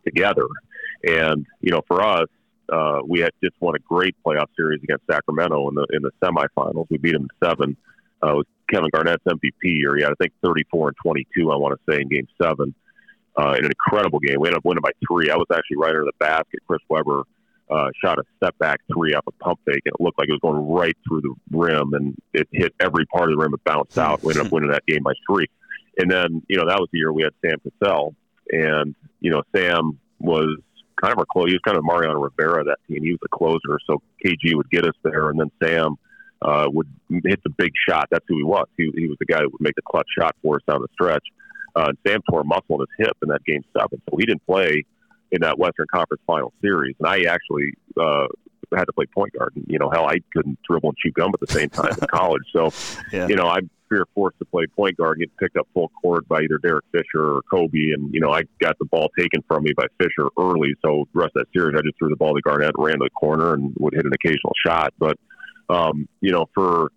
together. 0.04 0.46
And, 1.06 1.46
you 1.60 1.70
know, 1.70 1.82
for 1.86 2.02
us, 2.02 2.28
uh, 2.72 3.00
we 3.06 3.20
had 3.20 3.30
just 3.42 3.54
won 3.60 3.74
a 3.76 3.78
great 3.80 4.16
playoff 4.26 4.46
series 4.56 4.82
against 4.82 5.04
Sacramento 5.10 5.68
in 5.68 5.74
the 5.74 5.86
in 5.92 6.02
the 6.02 6.10
semifinals. 6.22 6.86
We 6.90 6.98
beat 6.98 7.12
them 7.12 7.28
seven. 7.42 7.76
Uh, 8.22 8.34
with 8.38 8.46
Kevin 8.70 8.90
Garnett's 8.92 9.22
MVP 9.28 9.50
year, 9.62 9.96
he 9.96 10.02
had 10.02 10.12
I 10.12 10.14
think 10.20 10.32
34 10.42 10.88
and 10.88 10.96
22. 11.02 11.52
I 11.52 11.56
want 11.56 11.78
to 11.78 11.92
say 11.92 12.00
in 12.00 12.08
Game 12.08 12.26
Seven. 12.40 12.74
uh, 13.36 13.54
in 13.58 13.64
an 13.64 13.70
incredible 13.70 14.18
game. 14.18 14.36
We 14.40 14.48
ended 14.48 14.58
up 14.58 14.64
winning 14.64 14.82
by 14.82 14.92
three. 15.06 15.30
I 15.30 15.36
was 15.36 15.46
actually 15.52 15.76
right 15.78 15.90
under 15.90 16.04
the 16.04 16.12
basket. 16.18 16.60
Chris 16.66 16.80
Webber 16.88 17.24
uh, 17.70 17.88
shot 18.02 18.18
a 18.18 18.22
step 18.36 18.56
back 18.58 18.80
three 18.92 19.14
off 19.14 19.24
a 19.26 19.32
pump 19.32 19.60
fake, 19.66 19.82
and 19.84 19.94
it 19.98 20.00
looked 20.02 20.18
like 20.18 20.28
it 20.28 20.32
was 20.32 20.40
going 20.40 20.68
right 20.68 20.96
through 21.06 21.20
the 21.20 21.34
rim, 21.50 21.92
and 21.94 22.16
it 22.32 22.48
hit 22.52 22.74
every 22.80 23.04
part 23.06 23.30
of 23.30 23.36
the 23.36 23.42
rim. 23.42 23.52
It 23.54 23.62
bounced 23.64 23.98
out. 23.98 24.22
We 24.22 24.32
ended 24.32 24.46
up 24.46 24.52
winning 24.52 24.70
that 24.70 24.86
game 24.86 25.02
by 25.02 25.12
three. 25.28 25.46
And 25.98 26.10
then, 26.10 26.42
you 26.48 26.56
know, 26.56 26.66
that 26.66 26.78
was 26.78 26.88
the 26.92 26.98
year 26.98 27.12
we 27.12 27.22
had 27.22 27.32
Sam 27.44 27.58
Cassell, 27.60 28.14
and 28.50 28.94
you 29.20 29.30
know, 29.30 29.42
Sam 29.54 29.98
was 30.18 30.58
kind 31.00 31.12
of 31.12 31.18
our 31.18 31.26
close. 31.30 31.46
He 31.48 31.54
was 31.54 31.62
kind 31.64 31.76
of 31.76 31.84
Mariano 31.84 32.18
Rivera 32.20 32.64
that 32.64 32.78
team. 32.88 33.02
He 33.02 33.10
was 33.10 33.20
the 33.22 33.28
closer, 33.28 33.78
so 33.86 34.02
KG 34.24 34.54
would 34.54 34.70
get 34.70 34.84
us 34.84 34.94
there, 35.02 35.30
and 35.30 35.40
then 35.40 35.50
Sam 35.62 35.96
uh, 36.42 36.68
would 36.72 36.88
hit 37.24 37.40
the 37.44 37.50
big 37.50 37.72
shot. 37.88 38.08
That's 38.10 38.24
who 38.28 38.36
he 38.36 38.44
was. 38.44 38.66
He, 38.76 38.90
he 38.94 39.06
was 39.08 39.16
the 39.18 39.26
guy 39.26 39.38
that 39.38 39.50
would 39.50 39.60
make 39.60 39.74
the 39.74 39.82
clutch 39.82 40.08
shot 40.18 40.34
for 40.42 40.56
us 40.56 40.62
down 40.68 40.80
the 40.80 40.88
stretch. 40.92 41.24
Uh, 41.74 41.92
Sam 42.06 42.20
tore 42.28 42.40
a 42.40 42.44
muscle 42.44 42.80
in 42.80 42.80
his 42.80 43.06
hip 43.06 43.16
in 43.22 43.28
that 43.28 43.44
game 43.44 43.62
seven, 43.76 44.00
so 44.08 44.16
he 44.16 44.26
didn't 44.26 44.46
play 44.46 44.84
in 45.32 45.42
that 45.42 45.58
Western 45.58 45.86
Conference 45.92 46.22
Final 46.26 46.52
Series. 46.62 46.94
And 46.98 47.08
I 47.08 47.22
actually 47.30 47.74
uh, 48.00 48.26
had 48.74 48.84
to 48.84 48.92
play 48.92 49.06
point 49.06 49.32
guard. 49.36 49.52
And, 49.56 49.64
you 49.68 49.78
know, 49.78 49.90
hell, 49.90 50.06
I 50.06 50.18
couldn't 50.32 50.58
dribble 50.68 50.90
and 50.90 50.98
chew 50.98 51.12
gum 51.12 51.32
at 51.34 51.40
the 51.40 51.52
same 51.52 51.68
time 51.68 51.92
in 51.92 52.06
college. 52.10 52.44
So, 52.52 52.72
yeah. 53.12 53.28
you 53.28 53.36
know, 53.36 53.46
I'm 53.90 53.96
fear 53.96 54.06
forced 54.14 54.38
to 54.38 54.44
play 54.44 54.66
point 54.66 54.96
guard, 54.96 55.18
get 55.18 55.36
picked 55.36 55.56
up 55.56 55.66
full 55.74 55.90
court 56.00 56.26
by 56.28 56.42
either 56.42 56.58
Derek 56.58 56.84
Fisher 56.92 57.36
or 57.36 57.42
Kobe. 57.50 57.92
And, 57.92 58.12
you 58.12 58.20
know, 58.20 58.32
I 58.32 58.42
got 58.60 58.78
the 58.78 58.84
ball 58.86 59.08
taken 59.18 59.42
from 59.48 59.64
me 59.64 59.72
by 59.76 59.86
Fisher 59.98 60.28
early. 60.38 60.74
So 60.84 61.08
the 61.12 61.20
rest 61.20 61.32
of 61.36 61.44
that 61.44 61.58
series, 61.58 61.76
I 61.78 61.82
just 61.82 61.98
threw 61.98 62.08
the 62.08 62.16
ball 62.16 62.34
to 62.34 62.40
Garnett, 62.42 62.72
ran 62.76 62.98
to 62.98 63.04
the 63.04 63.10
corner, 63.10 63.54
and 63.54 63.74
would 63.78 63.94
hit 63.94 64.04
an 64.04 64.12
occasional 64.12 64.52
shot. 64.64 64.92
But, 64.98 65.18
um, 65.68 66.08
you 66.20 66.32
know, 66.32 66.46
for 66.54 66.90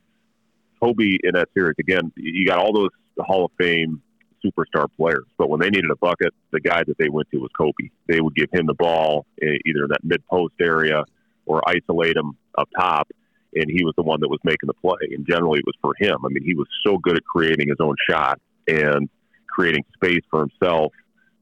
Kobe 0.81 1.17
in 1.24 1.34
that 1.34 1.50
series, 1.53 1.75
again, 1.79 2.12
you 2.15 2.46
got 2.46 2.60
all 2.60 2.74
those 2.74 2.89
Hall 3.19 3.46
of 3.46 3.51
Fame 3.58 4.01
superstar 4.46 4.88
players. 4.96 5.25
But 5.38 5.50
when 5.50 5.60
they 5.60 5.69
needed 5.69 5.91
a 5.91 5.98
bucket, 5.98 6.34
the 6.51 6.62
guy 6.62 6.84
that 6.86 6.98
they 6.98 7.10
went 7.10 7.29
to 7.31 7.39
was 7.39 7.50
Kobe. 7.58 7.89
They 8.08 8.22
would 8.22 8.36
give 8.36 8.50
him 8.53 8.65
the 8.65 8.74
ball 8.74 9.25
eh, 9.41 9.58
either 9.65 9.84
in 9.84 9.89
that 9.89 10.03
mid 10.03 10.25
post 10.27 10.53
area 10.62 11.03
or 11.46 11.62
isolate 11.67 12.15
him 12.15 12.38
up 12.58 12.69
top, 12.77 13.10
and 13.56 13.70
he 13.70 13.84
was 13.84 13.94
the 13.96 14.03
one 14.03 14.20
that 14.22 14.29
was 14.29 14.39
making 14.44 14.68
the 14.68 14.74
play. 14.74 15.10
And 15.12 15.25
generally, 15.27 15.60
it 15.60 15.65
was 15.65 15.75
for 15.82 15.94
him. 16.00 16.18
I 16.25 16.29
mean, 16.29 16.44
he 16.44 16.56
was 16.56 16.68
so 16.86 16.98
good 16.98 17.18
at 17.18 17.24
creating 17.25 17.70
his 17.70 17.77
own 17.79 17.96
shot 18.10 18.39
and 18.68 19.10
creating 19.48 19.84
space 19.96 20.24
for 20.29 20.41
himself 20.41 20.94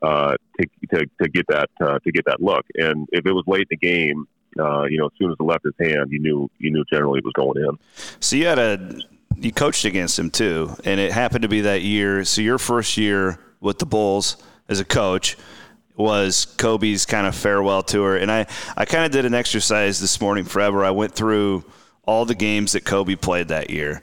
uh, 0.02 0.36
to, 0.60 0.68
to 0.96 1.06
to 1.22 1.30
get 1.30 1.46
that 1.48 1.70
uh, 1.82 2.00
to 2.00 2.12
get 2.12 2.26
that 2.26 2.42
look. 2.42 2.66
And 2.76 3.08
if 3.12 3.26
it 3.26 3.32
was 3.32 3.44
late 3.48 3.62
in 3.62 3.68
the 3.72 3.78
game, 3.78 4.28
uh, 4.60 4.84
you 4.84 4.98
know, 4.98 5.08
as 5.08 5.12
soon 5.18 5.32
as 5.32 5.38
it 5.40 5.44
left 5.44 5.66
his 5.66 5.74
hand, 5.80 6.12
you 6.12 6.20
knew 6.20 6.50
you 6.60 6.72
knew 6.72 6.84
generally 6.92 7.20
it 7.20 7.26
was 7.26 7.34
going 7.34 7.58
in. 7.64 7.78
So 8.20 8.36
you 8.36 8.48
had 8.48 8.60
a 8.60 9.00
you 9.36 9.52
coached 9.52 9.86
against 9.86 10.18
him 10.18 10.30
too, 10.30 10.76
and 10.84 11.00
it 11.00 11.12
happened 11.12 11.44
to 11.44 11.48
be 11.48 11.62
that 11.62 11.82
year. 11.82 12.24
So 12.26 12.42
your 12.42 12.58
first 12.58 12.98
year 12.98 13.40
with 13.60 13.80
the 13.80 13.86
Bulls 13.86 14.38
as 14.70 14.80
a 14.80 14.86
coach 14.86 15.38
was 15.96 16.46
Kobe's 16.46 17.06
kind 17.06 17.26
of 17.26 17.36
farewell 17.36 17.84
tour, 17.84 18.18
and 18.18 18.32
I 18.32 18.46
I 18.76 18.86
kind 18.86 19.06
of 19.06 19.12
did 19.12 19.26
an 19.26 19.34
exercise 19.34 20.00
this 20.00 20.22
morning 20.22 20.44
forever. 20.44 20.86
I 20.86 20.92
went 20.92 21.14
through 21.14 21.66
all 22.08 22.26
the 22.26 22.34
games 22.34 22.72
that 22.72 22.84
Kobe 22.84 23.16
played 23.16 23.50
that 23.50 23.70
year. 23.70 24.02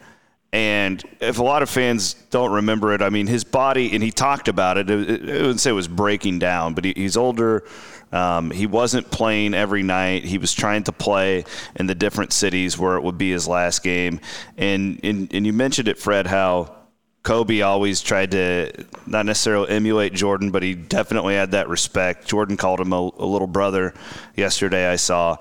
And 0.52 1.02
if 1.20 1.40
a 1.40 1.42
lot 1.42 1.62
of 1.64 1.68
fans 1.68 2.14
don't 2.30 2.52
remember 2.52 2.94
it, 2.94 3.02
I 3.02 3.10
mean, 3.10 3.26
his 3.26 3.42
body, 3.42 3.92
and 3.92 4.00
he 4.00 4.12
talked 4.12 4.46
about 4.46 4.78
it, 4.78 4.88
it 4.88 5.20
wouldn't 5.22 5.58
say 5.58 5.70
it 5.70 5.72
was 5.72 5.88
breaking 5.88 6.38
down, 6.38 6.74
but 6.74 6.84
he, 6.84 6.92
he's 6.94 7.16
older. 7.16 7.64
Um, 8.12 8.52
he 8.52 8.66
wasn't 8.66 9.10
playing 9.10 9.54
every 9.54 9.82
night. 9.82 10.24
He 10.24 10.38
was 10.38 10.54
trying 10.54 10.84
to 10.84 10.92
play 10.92 11.44
in 11.74 11.88
the 11.88 11.94
different 11.96 12.32
cities 12.32 12.78
where 12.78 12.94
it 12.94 13.02
would 13.02 13.18
be 13.18 13.32
his 13.32 13.48
last 13.48 13.82
game. 13.82 14.20
And, 14.56 15.00
and, 15.02 15.34
and 15.34 15.44
you 15.44 15.52
mentioned 15.52 15.88
it, 15.88 15.98
Fred, 15.98 16.28
how 16.28 16.76
Kobe 17.24 17.62
always 17.62 18.02
tried 18.02 18.32
to 18.32 18.70
not 19.06 19.24
necessarily 19.24 19.70
emulate 19.70 20.12
Jordan, 20.12 20.50
but 20.50 20.62
he 20.62 20.74
definitely 20.74 21.34
had 21.34 21.52
that 21.52 21.68
respect. 21.70 22.28
Jordan 22.28 22.58
called 22.58 22.80
him 22.80 22.92
a, 22.92 22.96
a 22.96 23.26
little 23.26 23.46
brother 23.46 23.94
yesterday, 24.36 24.86
I 24.86 24.96
saw. 24.96 25.38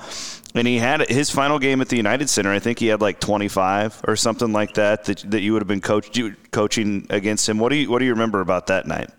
And 0.55 0.65
he 0.65 0.77
had 0.77 1.09
his 1.09 1.29
final 1.29 1.59
game 1.59 1.81
at 1.81 1.89
the 1.89 1.97
United 1.97 2.29
Center. 2.29 2.51
I 2.51 2.59
think 2.59 2.79
he 2.79 2.87
had 2.87 3.01
like 3.01 3.19
25 3.19 4.05
or 4.07 4.15
something 4.15 4.53
like 4.53 4.75
that 4.75 5.03
that, 5.05 5.17
that 5.29 5.41
you 5.41 5.51
would 5.51 5.61
have 5.61 5.67
been 5.67 5.81
coach, 5.81 6.17
coaching 6.51 7.05
against 7.09 7.49
him. 7.49 7.59
What 7.59 7.69
do 7.69 7.75
you 7.75 7.89
what 7.89 7.99
do 7.99 8.05
you 8.05 8.11
remember 8.11 8.39
about 8.39 8.67
that 8.67 8.87
night? 8.87 9.09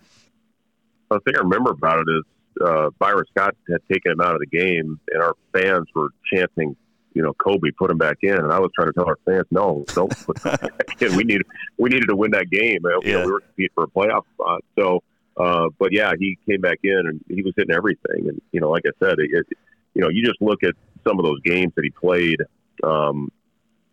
The 1.10 1.20
thing 1.20 1.34
I 1.36 1.40
remember 1.40 1.70
about 1.70 1.98
it 1.98 2.06
is 2.10 2.22
uh, 2.64 2.90
Byron 2.98 3.24
Scott 3.30 3.54
had 3.68 3.80
taken 3.92 4.12
him 4.12 4.20
out 4.20 4.34
of 4.34 4.40
the 4.40 4.46
game, 4.46 4.98
and 5.12 5.22
our 5.22 5.34
fans 5.52 5.86
were 5.94 6.08
chanting, 6.32 6.76
you 7.14 7.22
know, 7.22 7.32
Kobe, 7.34 7.70
put 7.78 7.90
him 7.90 7.98
back 7.98 8.18
in. 8.22 8.34
And 8.34 8.52
I 8.52 8.58
was 8.58 8.70
trying 8.74 8.88
to 8.88 8.92
tell 8.92 9.06
our 9.06 9.18
fans, 9.24 9.46
no, 9.50 9.84
don't 9.94 10.10
put 10.24 10.38
him 10.38 10.52
back 10.52 11.00
in. 11.02 11.16
We 11.16 11.24
need 11.24 11.42
we 11.78 11.90
needed 11.90 12.08
to 12.08 12.16
win 12.16 12.32
that 12.32 12.50
game. 12.50 12.80
Yeah. 12.84 12.98
You 13.02 13.12
know, 13.12 13.26
we 13.26 13.32
were 13.32 13.40
competing 13.40 13.70
for 13.74 13.84
a 13.84 13.88
playoff 13.88 14.22
spot. 14.34 14.64
So, 14.78 15.02
uh, 15.36 15.68
but 15.78 15.92
yeah, 15.92 16.12
he 16.18 16.38
came 16.48 16.60
back 16.60 16.80
in 16.82 17.02
and 17.06 17.24
he 17.28 17.42
was 17.42 17.54
hitting 17.56 17.74
everything. 17.74 18.28
And 18.28 18.40
you 18.52 18.60
know, 18.60 18.70
like 18.70 18.82
I 18.86 18.90
said, 19.04 19.18
it, 19.18 19.30
it, 19.32 19.46
you 19.94 20.02
know, 20.02 20.08
you 20.10 20.24
just 20.24 20.42
look 20.42 20.62
at 20.62 20.74
some 21.06 21.18
of 21.18 21.24
those 21.24 21.40
games 21.44 21.72
that 21.76 21.84
he 21.84 21.90
played. 21.90 22.38
Um, 22.82 23.30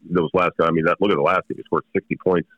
those 0.09 0.29
last, 0.33 0.53
I 0.59 0.71
mean, 0.71 0.85
that 0.85 0.97
look 0.99 1.11
at 1.11 1.17
the 1.17 1.21
last 1.21 1.47
game. 1.47 1.57
He 1.57 1.63
scored 1.63 1.83
sixty 1.93 2.17
points 2.17 2.49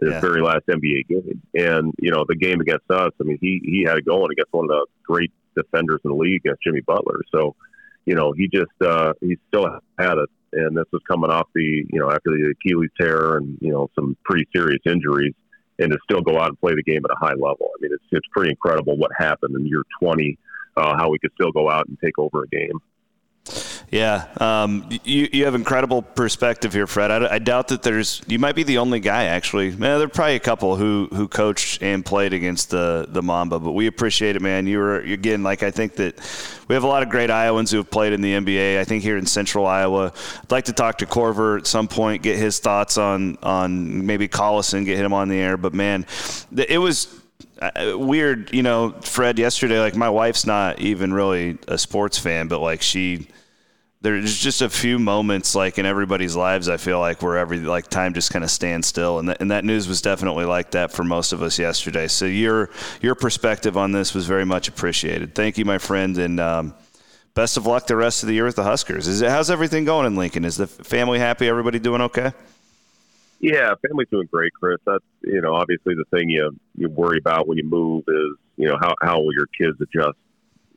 his 0.00 0.10
yeah. 0.10 0.20
very 0.20 0.42
last 0.42 0.66
NBA 0.68 1.08
game. 1.08 1.42
And 1.54 1.92
you 1.98 2.10
know, 2.10 2.24
the 2.28 2.36
game 2.36 2.60
against 2.60 2.90
us, 2.90 3.12
I 3.20 3.24
mean, 3.24 3.38
he 3.40 3.60
he 3.64 3.84
had 3.86 3.98
it 3.98 4.04
going 4.04 4.30
against 4.32 4.52
one 4.52 4.64
of 4.64 4.68
the 4.68 4.86
great 5.04 5.32
defenders 5.56 6.00
in 6.04 6.10
the 6.10 6.16
league 6.16 6.42
against 6.44 6.62
Jimmy 6.62 6.80
Butler. 6.80 7.20
So, 7.32 7.54
you 8.06 8.14
know, 8.14 8.32
he 8.32 8.48
just 8.48 8.70
uh, 8.80 9.12
he 9.20 9.36
still 9.48 9.68
had 9.98 10.16
it, 10.18 10.30
and 10.52 10.76
this 10.76 10.86
was 10.92 11.02
coming 11.08 11.30
off 11.30 11.48
the 11.54 11.84
you 11.90 12.00
know 12.00 12.10
after 12.10 12.30
the 12.30 12.54
Achilles 12.58 12.90
tear 12.98 13.36
and 13.36 13.58
you 13.60 13.72
know 13.72 13.90
some 13.94 14.16
pretty 14.24 14.46
serious 14.54 14.80
injuries, 14.86 15.34
and 15.78 15.90
to 15.90 15.98
still 16.04 16.22
go 16.22 16.38
out 16.38 16.48
and 16.48 16.60
play 16.60 16.74
the 16.74 16.82
game 16.82 17.02
at 17.04 17.10
a 17.10 17.18
high 17.18 17.34
level. 17.34 17.68
I 17.76 17.82
mean, 17.82 17.92
it's 17.92 18.04
it's 18.12 18.26
pretty 18.32 18.50
incredible 18.50 18.96
what 18.96 19.10
happened 19.18 19.56
in 19.56 19.66
year 19.66 19.82
20, 20.00 20.38
uh, 20.76 20.96
how 20.96 21.10
we 21.10 21.18
could 21.18 21.32
still 21.34 21.52
go 21.52 21.68
out 21.68 21.88
and 21.88 21.98
take 22.02 22.18
over 22.18 22.44
a 22.44 22.48
game. 22.48 22.78
Yeah, 23.90 24.26
um, 24.38 24.88
you 25.04 25.28
you 25.32 25.44
have 25.44 25.54
incredible 25.54 26.02
perspective 26.02 26.72
here, 26.72 26.88
Fred. 26.88 27.12
I, 27.12 27.34
I, 27.34 27.38
doubt 27.38 27.68
that 27.68 27.84
there's 27.84 28.20
you 28.26 28.40
might 28.40 28.56
be 28.56 28.64
the 28.64 28.78
only 28.78 28.98
guy 28.98 29.24
actually. 29.26 29.70
Man, 29.70 29.98
there 29.98 30.06
are 30.06 30.08
probably 30.08 30.34
a 30.34 30.40
couple 30.40 30.74
who 30.74 31.08
who 31.12 31.28
coached 31.28 31.82
and 31.82 32.04
played 32.04 32.32
against 32.32 32.70
the 32.70 33.06
the 33.08 33.22
Mamba, 33.22 33.60
but 33.60 33.72
we 33.72 33.86
appreciate 33.86 34.34
it, 34.34 34.42
man. 34.42 34.66
You 34.66 34.78
were 34.78 34.96
again 34.98 35.44
like 35.44 35.62
I 35.62 35.70
think 35.70 35.94
that 35.96 36.18
we 36.66 36.74
have 36.74 36.82
a 36.82 36.88
lot 36.88 37.04
of 37.04 37.10
great 37.10 37.30
Iowans 37.30 37.70
who 37.70 37.76
have 37.76 37.88
played 37.88 38.12
in 38.12 38.22
the 38.22 38.32
NBA. 38.32 38.80
I 38.80 38.84
think 38.84 39.04
here 39.04 39.18
in 39.18 39.24
Central 39.24 39.66
Iowa, 39.66 40.12
I'd 40.42 40.50
like 40.50 40.64
to 40.64 40.72
talk 40.72 40.98
to 40.98 41.06
Korver 41.06 41.56
at 41.56 41.68
some 41.68 41.86
point, 41.86 42.24
get 42.24 42.36
his 42.36 42.58
thoughts 42.58 42.98
on 42.98 43.38
on 43.44 44.04
maybe 44.04 44.26
Collison, 44.26 44.84
get 44.84 44.98
him 44.98 45.12
on 45.12 45.28
the 45.28 45.38
air. 45.38 45.56
But 45.56 45.74
man, 45.74 46.06
it 46.56 46.78
was 46.78 47.06
uh, 47.60 47.92
weird, 47.94 48.52
you 48.52 48.64
know, 48.64 48.96
Fred. 49.02 49.38
Yesterday, 49.38 49.78
like 49.78 49.94
my 49.94 50.10
wife's 50.10 50.44
not 50.44 50.80
even 50.80 51.14
really 51.14 51.56
a 51.68 51.78
sports 51.78 52.18
fan, 52.18 52.48
but 52.48 52.58
like 52.58 52.82
she 52.82 53.28
there's 54.02 54.36
just 54.36 54.62
a 54.62 54.68
few 54.68 54.98
moments 54.98 55.54
like 55.54 55.78
in 55.78 55.86
everybody's 55.86 56.36
lives 56.36 56.68
I 56.68 56.76
feel 56.76 57.00
like 57.00 57.22
where 57.22 57.36
every 57.36 57.58
like 57.58 57.88
time 57.88 58.14
just 58.14 58.30
kind 58.30 58.44
of 58.44 58.50
stands 58.50 58.86
still 58.86 59.18
and 59.18 59.28
that, 59.28 59.40
and 59.40 59.50
that 59.50 59.64
news 59.64 59.88
was 59.88 60.02
definitely 60.02 60.44
like 60.44 60.72
that 60.72 60.92
for 60.92 61.02
most 61.02 61.32
of 61.32 61.42
us 61.42 61.58
yesterday. 61.58 62.06
So 62.06 62.26
your 62.26 62.70
your 63.00 63.14
perspective 63.14 63.76
on 63.76 63.92
this 63.92 64.14
was 64.14 64.26
very 64.26 64.44
much 64.44 64.68
appreciated. 64.68 65.34
Thank 65.34 65.58
you 65.58 65.64
my 65.64 65.78
friend 65.78 66.16
and 66.18 66.38
um, 66.40 66.74
best 67.34 67.56
of 67.56 67.66
luck 67.66 67.86
the 67.86 67.96
rest 67.96 68.22
of 68.22 68.28
the 68.28 68.34
year 68.34 68.44
with 68.44 68.56
the 68.56 68.64
Huskers. 68.64 69.08
Is 69.08 69.22
it, 69.22 69.30
how's 69.30 69.50
everything 69.50 69.84
going 69.84 70.06
in 70.06 70.14
Lincoln? 70.14 70.44
Is 70.44 70.56
the 70.56 70.66
family 70.66 71.18
happy? 71.18 71.48
Everybody 71.48 71.78
doing 71.78 72.02
okay? 72.02 72.32
Yeah 73.40 73.74
family's 73.86 74.08
doing 74.10 74.28
great 74.30 74.52
Chris. 74.52 74.78
That's 74.84 75.04
you 75.22 75.40
know 75.40 75.54
obviously 75.54 75.94
the 75.94 76.04
thing 76.10 76.28
you 76.28 76.54
you 76.76 76.90
worry 76.90 77.18
about 77.18 77.48
when 77.48 77.56
you 77.56 77.64
move 77.64 78.04
is 78.08 78.36
you 78.56 78.68
know 78.68 78.76
how, 78.80 78.94
how 79.00 79.20
will 79.20 79.32
your 79.32 79.46
kids 79.46 79.80
adjust 79.80 80.18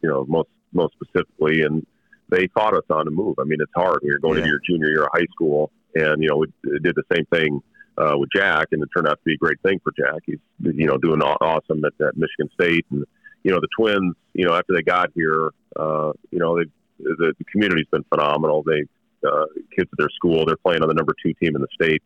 you 0.02 0.10
know 0.10 0.26
most 0.28 0.50
most 0.74 0.94
specifically 0.94 1.62
and 1.62 1.86
they 2.30 2.48
fought 2.54 2.74
us 2.74 2.84
on 2.90 3.06
the 3.06 3.12
move. 3.12 3.36
I 3.40 3.44
mean, 3.44 3.60
it's 3.62 3.72
hard 3.76 4.00
when 4.02 4.10
you're 4.10 4.20
going 4.20 4.36
yeah. 4.36 4.44
into 4.44 4.50
your 4.50 4.62
junior 4.66 4.90
year 4.90 5.04
of 5.04 5.10
high 5.14 5.28
school, 5.32 5.72
and 5.96 6.22
you 6.22 6.30
know, 6.30 6.38
we 6.38 6.80
did 6.80 6.96
the 6.96 7.04
same 7.16 7.26
thing 7.26 7.62
uh, 7.98 8.18
with 8.18 8.30
Jack, 8.34 8.68
and 8.72 8.82
it 8.82 8.90
turned 8.96 9.08
out 9.08 9.18
to 9.18 9.24
be 9.26 9.34
a 9.34 9.38
great 9.38 9.62
thing 9.62 9.80
for 9.84 9.92
Jack. 9.98 10.22
He's 10.26 10.40
you 10.62 10.88
know 10.88 10.98
doing 10.98 11.22
awesome 11.22 11.84
at, 11.86 11.94
at 12.06 12.18
Michigan 12.18 12.50
State, 12.54 12.86
and 12.92 13.06
you 13.44 13.52
know 13.52 13.60
the 13.60 13.68
twins. 13.78 14.16
You 14.34 14.46
know, 14.46 14.54
after 14.54 14.74
they 14.74 14.82
got 14.82 15.10
here, 15.14 15.50
uh, 15.76 16.12
you 16.32 16.40
know, 16.40 16.58
they 16.58 16.66
the, 17.00 17.34
the 17.38 17.46
community's 17.52 17.88
been 17.92 18.06
phenomenal. 18.06 18.64
They 18.64 18.84
uh, 19.28 19.46
kids 19.76 19.90
at 19.92 19.98
their 19.98 20.10
school, 20.10 20.46
they're 20.46 20.58
playing 20.58 20.82
on 20.82 20.88
the 20.88 20.94
number 20.94 21.14
two 21.22 21.34
team 21.34 21.56
in 21.56 21.62
the 21.62 21.68
state 21.74 22.02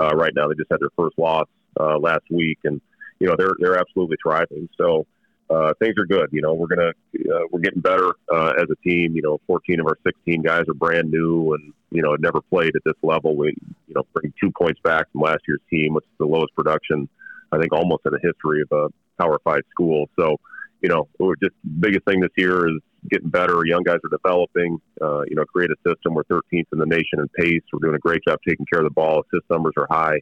uh, 0.00 0.14
right 0.14 0.32
now. 0.34 0.48
They 0.48 0.54
just 0.54 0.70
had 0.70 0.80
their 0.80 0.90
first 0.96 1.18
loss 1.18 1.46
uh, 1.78 1.98
last 1.98 2.24
week, 2.30 2.58
and 2.64 2.80
you 3.18 3.26
know 3.26 3.34
they're 3.36 3.54
they're 3.58 3.78
absolutely 3.78 4.16
thriving. 4.22 4.68
So 4.78 5.06
uh, 5.50 5.72
things 5.80 5.94
are 5.98 6.06
good. 6.06 6.28
You 6.32 6.42
know, 6.42 6.54
we're 6.54 6.68
gonna 6.68 6.90
uh, 6.90 7.46
we're 7.50 7.60
getting 7.60 7.80
better 7.80 8.12
uh, 8.32 8.52
as 8.58 8.66
a 8.70 8.76
team. 8.88 9.14
You 9.14 9.22
know, 9.22 9.40
14 9.46 9.80
of 9.80 9.86
our 9.86 9.98
16 10.06 10.42
guys 10.42 10.64
are 10.68 10.74
brand 10.74 11.10
new 11.10 11.54
and 11.54 11.72
you 11.90 12.02
know 12.02 12.16
never 12.18 12.40
played 12.40 12.74
at 12.76 12.82
this 12.84 12.96
level. 13.02 13.36
We 13.36 13.56
you 13.86 13.94
know 13.94 14.02
bring 14.12 14.32
two 14.40 14.50
points 14.50 14.80
back 14.82 15.10
from 15.12 15.22
last 15.22 15.42
year's 15.46 15.60
team, 15.70 15.94
which 15.94 16.04
is 16.04 16.18
the 16.18 16.26
lowest 16.26 16.54
production 16.54 17.08
I 17.52 17.58
think 17.58 17.72
almost 17.72 18.02
in 18.06 18.12
the 18.12 18.20
history 18.22 18.62
of 18.62 18.68
a 18.72 19.22
Power 19.22 19.38
Five 19.44 19.62
school. 19.70 20.08
So 20.18 20.38
you 20.84 20.88
know, 20.88 21.08
we're 21.18 21.36
just 21.36 21.54
biggest 21.80 22.04
thing 22.04 22.20
this 22.20 22.30
year 22.36 22.68
is 22.68 22.80
getting 23.08 23.28
better. 23.30 23.64
Young 23.64 23.82
guys 23.82 23.98
are 24.04 24.10
developing. 24.10 24.78
Uh, 25.00 25.22
you 25.22 25.34
know, 25.34 25.44
create 25.44 25.70
a 25.70 25.76
system. 25.88 26.14
We're 26.14 26.24
13th 26.24 26.66
in 26.72 26.78
the 26.78 26.86
nation 26.86 27.20
in 27.20 27.28
pace. 27.28 27.62
We're 27.72 27.80
doing 27.80 27.94
a 27.94 27.98
great 27.98 28.20
job 28.26 28.38
taking 28.46 28.66
care 28.70 28.80
of 28.80 28.84
the 28.84 28.90
ball. 28.90 29.22
Assist 29.22 29.48
numbers 29.50 29.72
are 29.78 29.86
high. 29.90 30.20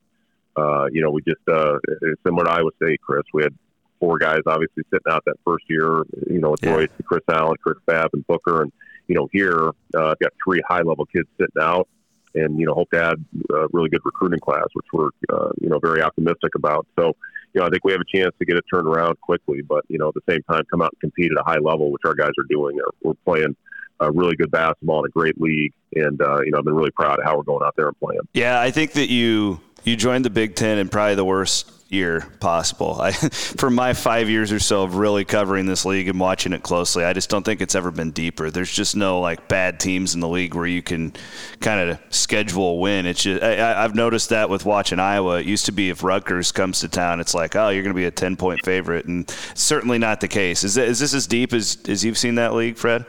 Uh, 0.56 0.86
you 0.92 1.02
know, 1.02 1.10
we 1.10 1.22
just 1.22 1.40
uh, 1.50 1.78
similar 2.24 2.44
to 2.44 2.50
Iowa 2.50 2.70
State, 2.76 3.00
Chris. 3.00 3.22
We 3.32 3.42
had 3.42 3.54
four 4.02 4.18
guys 4.18 4.40
obviously 4.46 4.82
sitting 4.90 5.12
out 5.12 5.22
that 5.26 5.36
first 5.46 5.64
year. 5.68 6.02
You 6.28 6.40
know, 6.40 6.50
with 6.50 6.64
yeah. 6.64 6.74
Royce, 6.74 6.88
Chris 7.04 7.22
Allen, 7.30 7.56
Chris 7.62 7.78
Babb, 7.86 8.10
and 8.12 8.26
Booker, 8.26 8.62
and 8.62 8.72
you 9.06 9.14
know 9.14 9.28
here 9.32 9.70
uh, 9.94 10.10
I've 10.10 10.18
got 10.18 10.32
three 10.44 10.60
high 10.68 10.82
level 10.82 11.06
kids 11.06 11.28
sitting 11.40 11.62
out, 11.62 11.88
and 12.34 12.58
you 12.58 12.66
know 12.66 12.74
hope 12.74 12.90
to 12.90 13.02
add 13.02 13.24
a 13.54 13.68
really 13.72 13.88
good 13.88 14.02
recruiting 14.04 14.40
class, 14.40 14.66
which 14.72 14.86
we're 14.92 15.10
uh, 15.32 15.50
you 15.60 15.68
know 15.68 15.78
very 15.78 16.02
optimistic 16.02 16.56
about. 16.56 16.86
So 16.98 17.12
you 17.54 17.60
know 17.60 17.66
I 17.66 17.70
think 17.70 17.84
we 17.84 17.92
have 17.92 18.00
a 18.00 18.16
chance 18.16 18.34
to 18.40 18.44
get 18.44 18.56
it 18.56 18.64
turned 18.72 18.88
around 18.88 19.20
quickly, 19.20 19.62
but 19.62 19.84
you 19.88 19.98
know 19.98 20.08
at 20.08 20.14
the 20.14 20.32
same 20.32 20.42
time 20.50 20.64
come 20.68 20.82
out 20.82 20.90
and 20.92 21.00
compete 21.00 21.30
at 21.30 21.40
a 21.40 21.44
high 21.48 21.60
level, 21.60 21.92
which 21.92 22.02
our 22.04 22.14
guys 22.14 22.32
are 22.38 22.46
doing. 22.50 22.78
We're 23.02 23.14
playing 23.24 23.56
a 24.00 24.10
really 24.10 24.34
good 24.34 24.50
basketball 24.50 25.04
in 25.04 25.06
a 25.06 25.12
great 25.12 25.40
league, 25.40 25.72
and 25.94 26.20
uh, 26.20 26.40
you 26.44 26.50
know 26.50 26.58
I've 26.58 26.64
been 26.64 26.74
really 26.74 26.90
proud 26.90 27.20
of 27.20 27.24
how 27.24 27.36
we're 27.36 27.44
going 27.44 27.64
out 27.64 27.74
there 27.76 27.86
and 27.86 27.98
playing. 28.00 28.22
Yeah, 28.34 28.60
I 28.60 28.72
think 28.72 28.92
that 28.92 29.10
you 29.10 29.60
you 29.84 29.96
joined 29.96 30.24
the 30.24 30.30
Big 30.30 30.54
Ten 30.54 30.78
in 30.78 30.88
probably 30.88 31.14
the 31.14 31.24
worst 31.24 31.70
year 31.92 32.26
possible. 32.40 32.98
I, 33.00 33.12
for 33.12 33.70
my 33.70 33.92
five 33.92 34.28
years 34.28 34.50
or 34.50 34.58
so 34.58 34.82
of 34.82 34.96
really 34.96 35.24
covering 35.24 35.66
this 35.66 35.84
league 35.84 36.08
and 36.08 36.18
watching 36.18 36.52
it 36.52 36.62
closely, 36.62 37.04
I 37.04 37.12
just 37.12 37.28
don't 37.28 37.44
think 37.44 37.60
it's 37.60 37.74
ever 37.74 37.90
been 37.90 38.10
deeper. 38.10 38.50
There's 38.50 38.72
just 38.72 38.96
no 38.96 39.20
like 39.20 39.46
bad 39.46 39.78
teams 39.78 40.14
in 40.14 40.20
the 40.20 40.28
league 40.28 40.54
where 40.54 40.66
you 40.66 40.82
can 40.82 41.12
kind 41.60 41.90
of 41.90 41.98
schedule 42.10 42.70
a 42.70 42.74
win. 42.76 43.06
It's 43.06 43.22
just 43.22 43.42
I, 43.42 43.82
have 43.82 43.94
noticed 43.94 44.30
that 44.30 44.48
with 44.48 44.64
watching 44.64 44.98
Iowa. 44.98 45.40
It 45.40 45.46
used 45.46 45.66
to 45.66 45.72
be 45.72 45.90
if 45.90 46.02
Rutgers 46.02 46.50
comes 46.50 46.80
to 46.80 46.88
town, 46.88 47.20
it's 47.20 47.34
like 47.34 47.54
oh 47.54 47.68
you're 47.68 47.82
going 47.82 47.94
to 47.94 48.00
be 48.00 48.06
a 48.06 48.10
ten 48.10 48.36
point 48.36 48.64
favorite, 48.64 49.04
and 49.04 49.28
certainly 49.54 49.98
not 49.98 50.20
the 50.20 50.28
case. 50.28 50.64
Is, 50.64 50.76
is 50.78 50.98
this 50.98 51.14
as 51.14 51.26
deep 51.26 51.52
as 51.52 51.78
as 51.88 52.04
you've 52.04 52.18
seen 52.18 52.36
that 52.36 52.54
league, 52.54 52.76
Fred? 52.76 53.04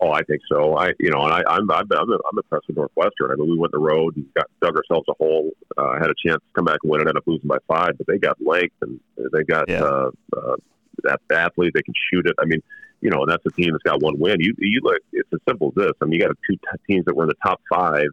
Oh, 0.00 0.10
I 0.10 0.22
think 0.22 0.42
so. 0.50 0.76
I, 0.76 0.92
you 0.98 1.10
know, 1.10 1.22
and 1.22 1.32
I, 1.32 1.42
I'm, 1.46 1.70
I'm, 1.70 1.86
I'm, 1.90 2.10
I'm 2.10 2.38
impressed 2.38 2.66
with 2.66 2.76
Northwestern. 2.76 3.30
I 3.30 3.36
mean, 3.36 3.50
we 3.50 3.58
went 3.58 3.72
the 3.72 3.78
road 3.78 4.16
and 4.16 4.26
got 4.34 4.46
dug 4.60 4.76
ourselves 4.76 5.06
a 5.08 5.14
hole. 5.18 5.50
Uh, 5.76 5.94
had 5.94 6.10
a 6.10 6.14
chance 6.26 6.42
to 6.42 6.52
come 6.54 6.64
back 6.64 6.78
and 6.82 6.90
win 6.90 7.00
and 7.00 7.08
ended 7.08 7.22
up 7.22 7.26
losing 7.26 7.48
by 7.48 7.58
five, 7.68 7.96
but 7.96 8.06
they 8.06 8.18
got 8.18 8.36
length 8.44 8.74
and 8.82 9.00
they 9.32 9.44
got 9.44 9.68
yeah. 9.68 9.82
uh, 9.82 10.10
uh, 10.36 10.56
that 11.04 11.20
athlete. 11.32 11.72
They 11.74 11.82
can 11.82 11.94
shoot 12.12 12.26
it. 12.26 12.34
I 12.40 12.44
mean, 12.44 12.60
you 13.00 13.10
know, 13.10 13.20
and 13.22 13.30
that's 13.30 13.44
a 13.46 13.50
team 13.50 13.70
that's 13.72 13.82
got 13.84 14.02
one 14.02 14.18
win. 14.18 14.36
You, 14.40 14.54
you 14.58 14.80
look. 14.82 14.98
It's 15.12 15.28
as 15.32 15.40
simple 15.48 15.68
as 15.68 15.84
this. 15.84 15.92
I 16.02 16.06
mean, 16.06 16.20
you 16.20 16.26
got 16.26 16.36
two 16.48 16.56
t- 16.56 16.94
teams 16.94 17.04
that 17.04 17.14
were 17.14 17.24
in 17.24 17.28
the 17.28 17.34
top 17.44 17.60
five 17.72 18.08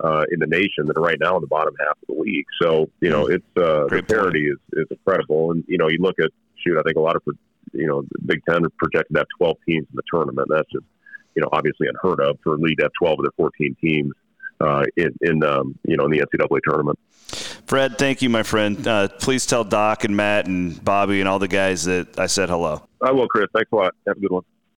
uh, 0.00 0.24
in 0.30 0.40
the 0.40 0.46
nation 0.46 0.86
that 0.86 0.98
are 0.98 1.02
right 1.02 1.18
now 1.20 1.36
in 1.36 1.40
the 1.40 1.46
bottom 1.46 1.74
half 1.78 1.96
of 2.02 2.14
the 2.14 2.20
league. 2.20 2.46
So, 2.60 2.90
you 3.00 3.08
know, 3.08 3.26
it's 3.26 3.46
uh, 3.56 3.86
the 3.88 4.04
parity 4.06 4.48
is, 4.48 4.58
is 4.72 4.86
incredible. 4.90 5.52
And 5.52 5.64
you 5.66 5.78
know, 5.78 5.88
you 5.88 5.98
look 6.00 6.16
at 6.18 6.30
shoot. 6.58 6.78
I 6.78 6.82
think 6.82 6.96
a 6.96 7.00
lot 7.00 7.16
of 7.16 7.22
you 7.72 7.86
know, 7.86 8.02
the 8.02 8.18
Big 8.24 8.42
Ten 8.48 8.62
projected 8.78 9.16
that 9.16 9.26
12 9.38 9.56
teams 9.66 9.86
in 9.90 9.96
the 9.96 10.02
tournament. 10.12 10.48
That's 10.50 10.70
just 10.72 10.84
you 11.36 11.42
know, 11.42 11.48
obviously 11.52 11.86
unheard 11.86 12.20
of 12.20 12.38
for 12.42 12.54
a 12.54 12.58
league 12.58 12.78
to 12.78 12.84
have 12.84 12.92
12 12.98 13.20
of 13.20 13.24
their 13.24 13.32
14 13.36 13.76
teams 13.80 14.12
uh, 14.60 14.84
in, 14.96 15.14
in 15.20 15.44
um, 15.44 15.78
you 15.86 15.96
know, 15.96 16.06
in 16.06 16.10
the 16.10 16.18
NCAA 16.18 16.58
tournament. 16.66 16.98
Fred, 17.66 17.98
thank 17.98 18.22
you, 18.22 18.30
my 18.30 18.42
friend. 18.42 18.86
Uh, 18.86 19.08
please 19.08 19.46
tell 19.46 19.64
Doc 19.64 20.04
and 20.04 20.16
Matt 20.16 20.46
and 20.46 20.82
Bobby 20.84 21.20
and 21.20 21.28
all 21.28 21.38
the 21.38 21.48
guys 21.48 21.84
that 21.84 22.18
I 22.18 22.26
said 22.26 22.48
hello. 22.48 22.86
I 23.02 23.12
will, 23.12 23.28
Chris. 23.28 23.46
Thanks 23.54 23.70
a 23.72 23.76
lot. 23.76 23.94
Have 24.06 24.16
a 24.16 24.20
good 24.20 24.30
one. 24.30 24.42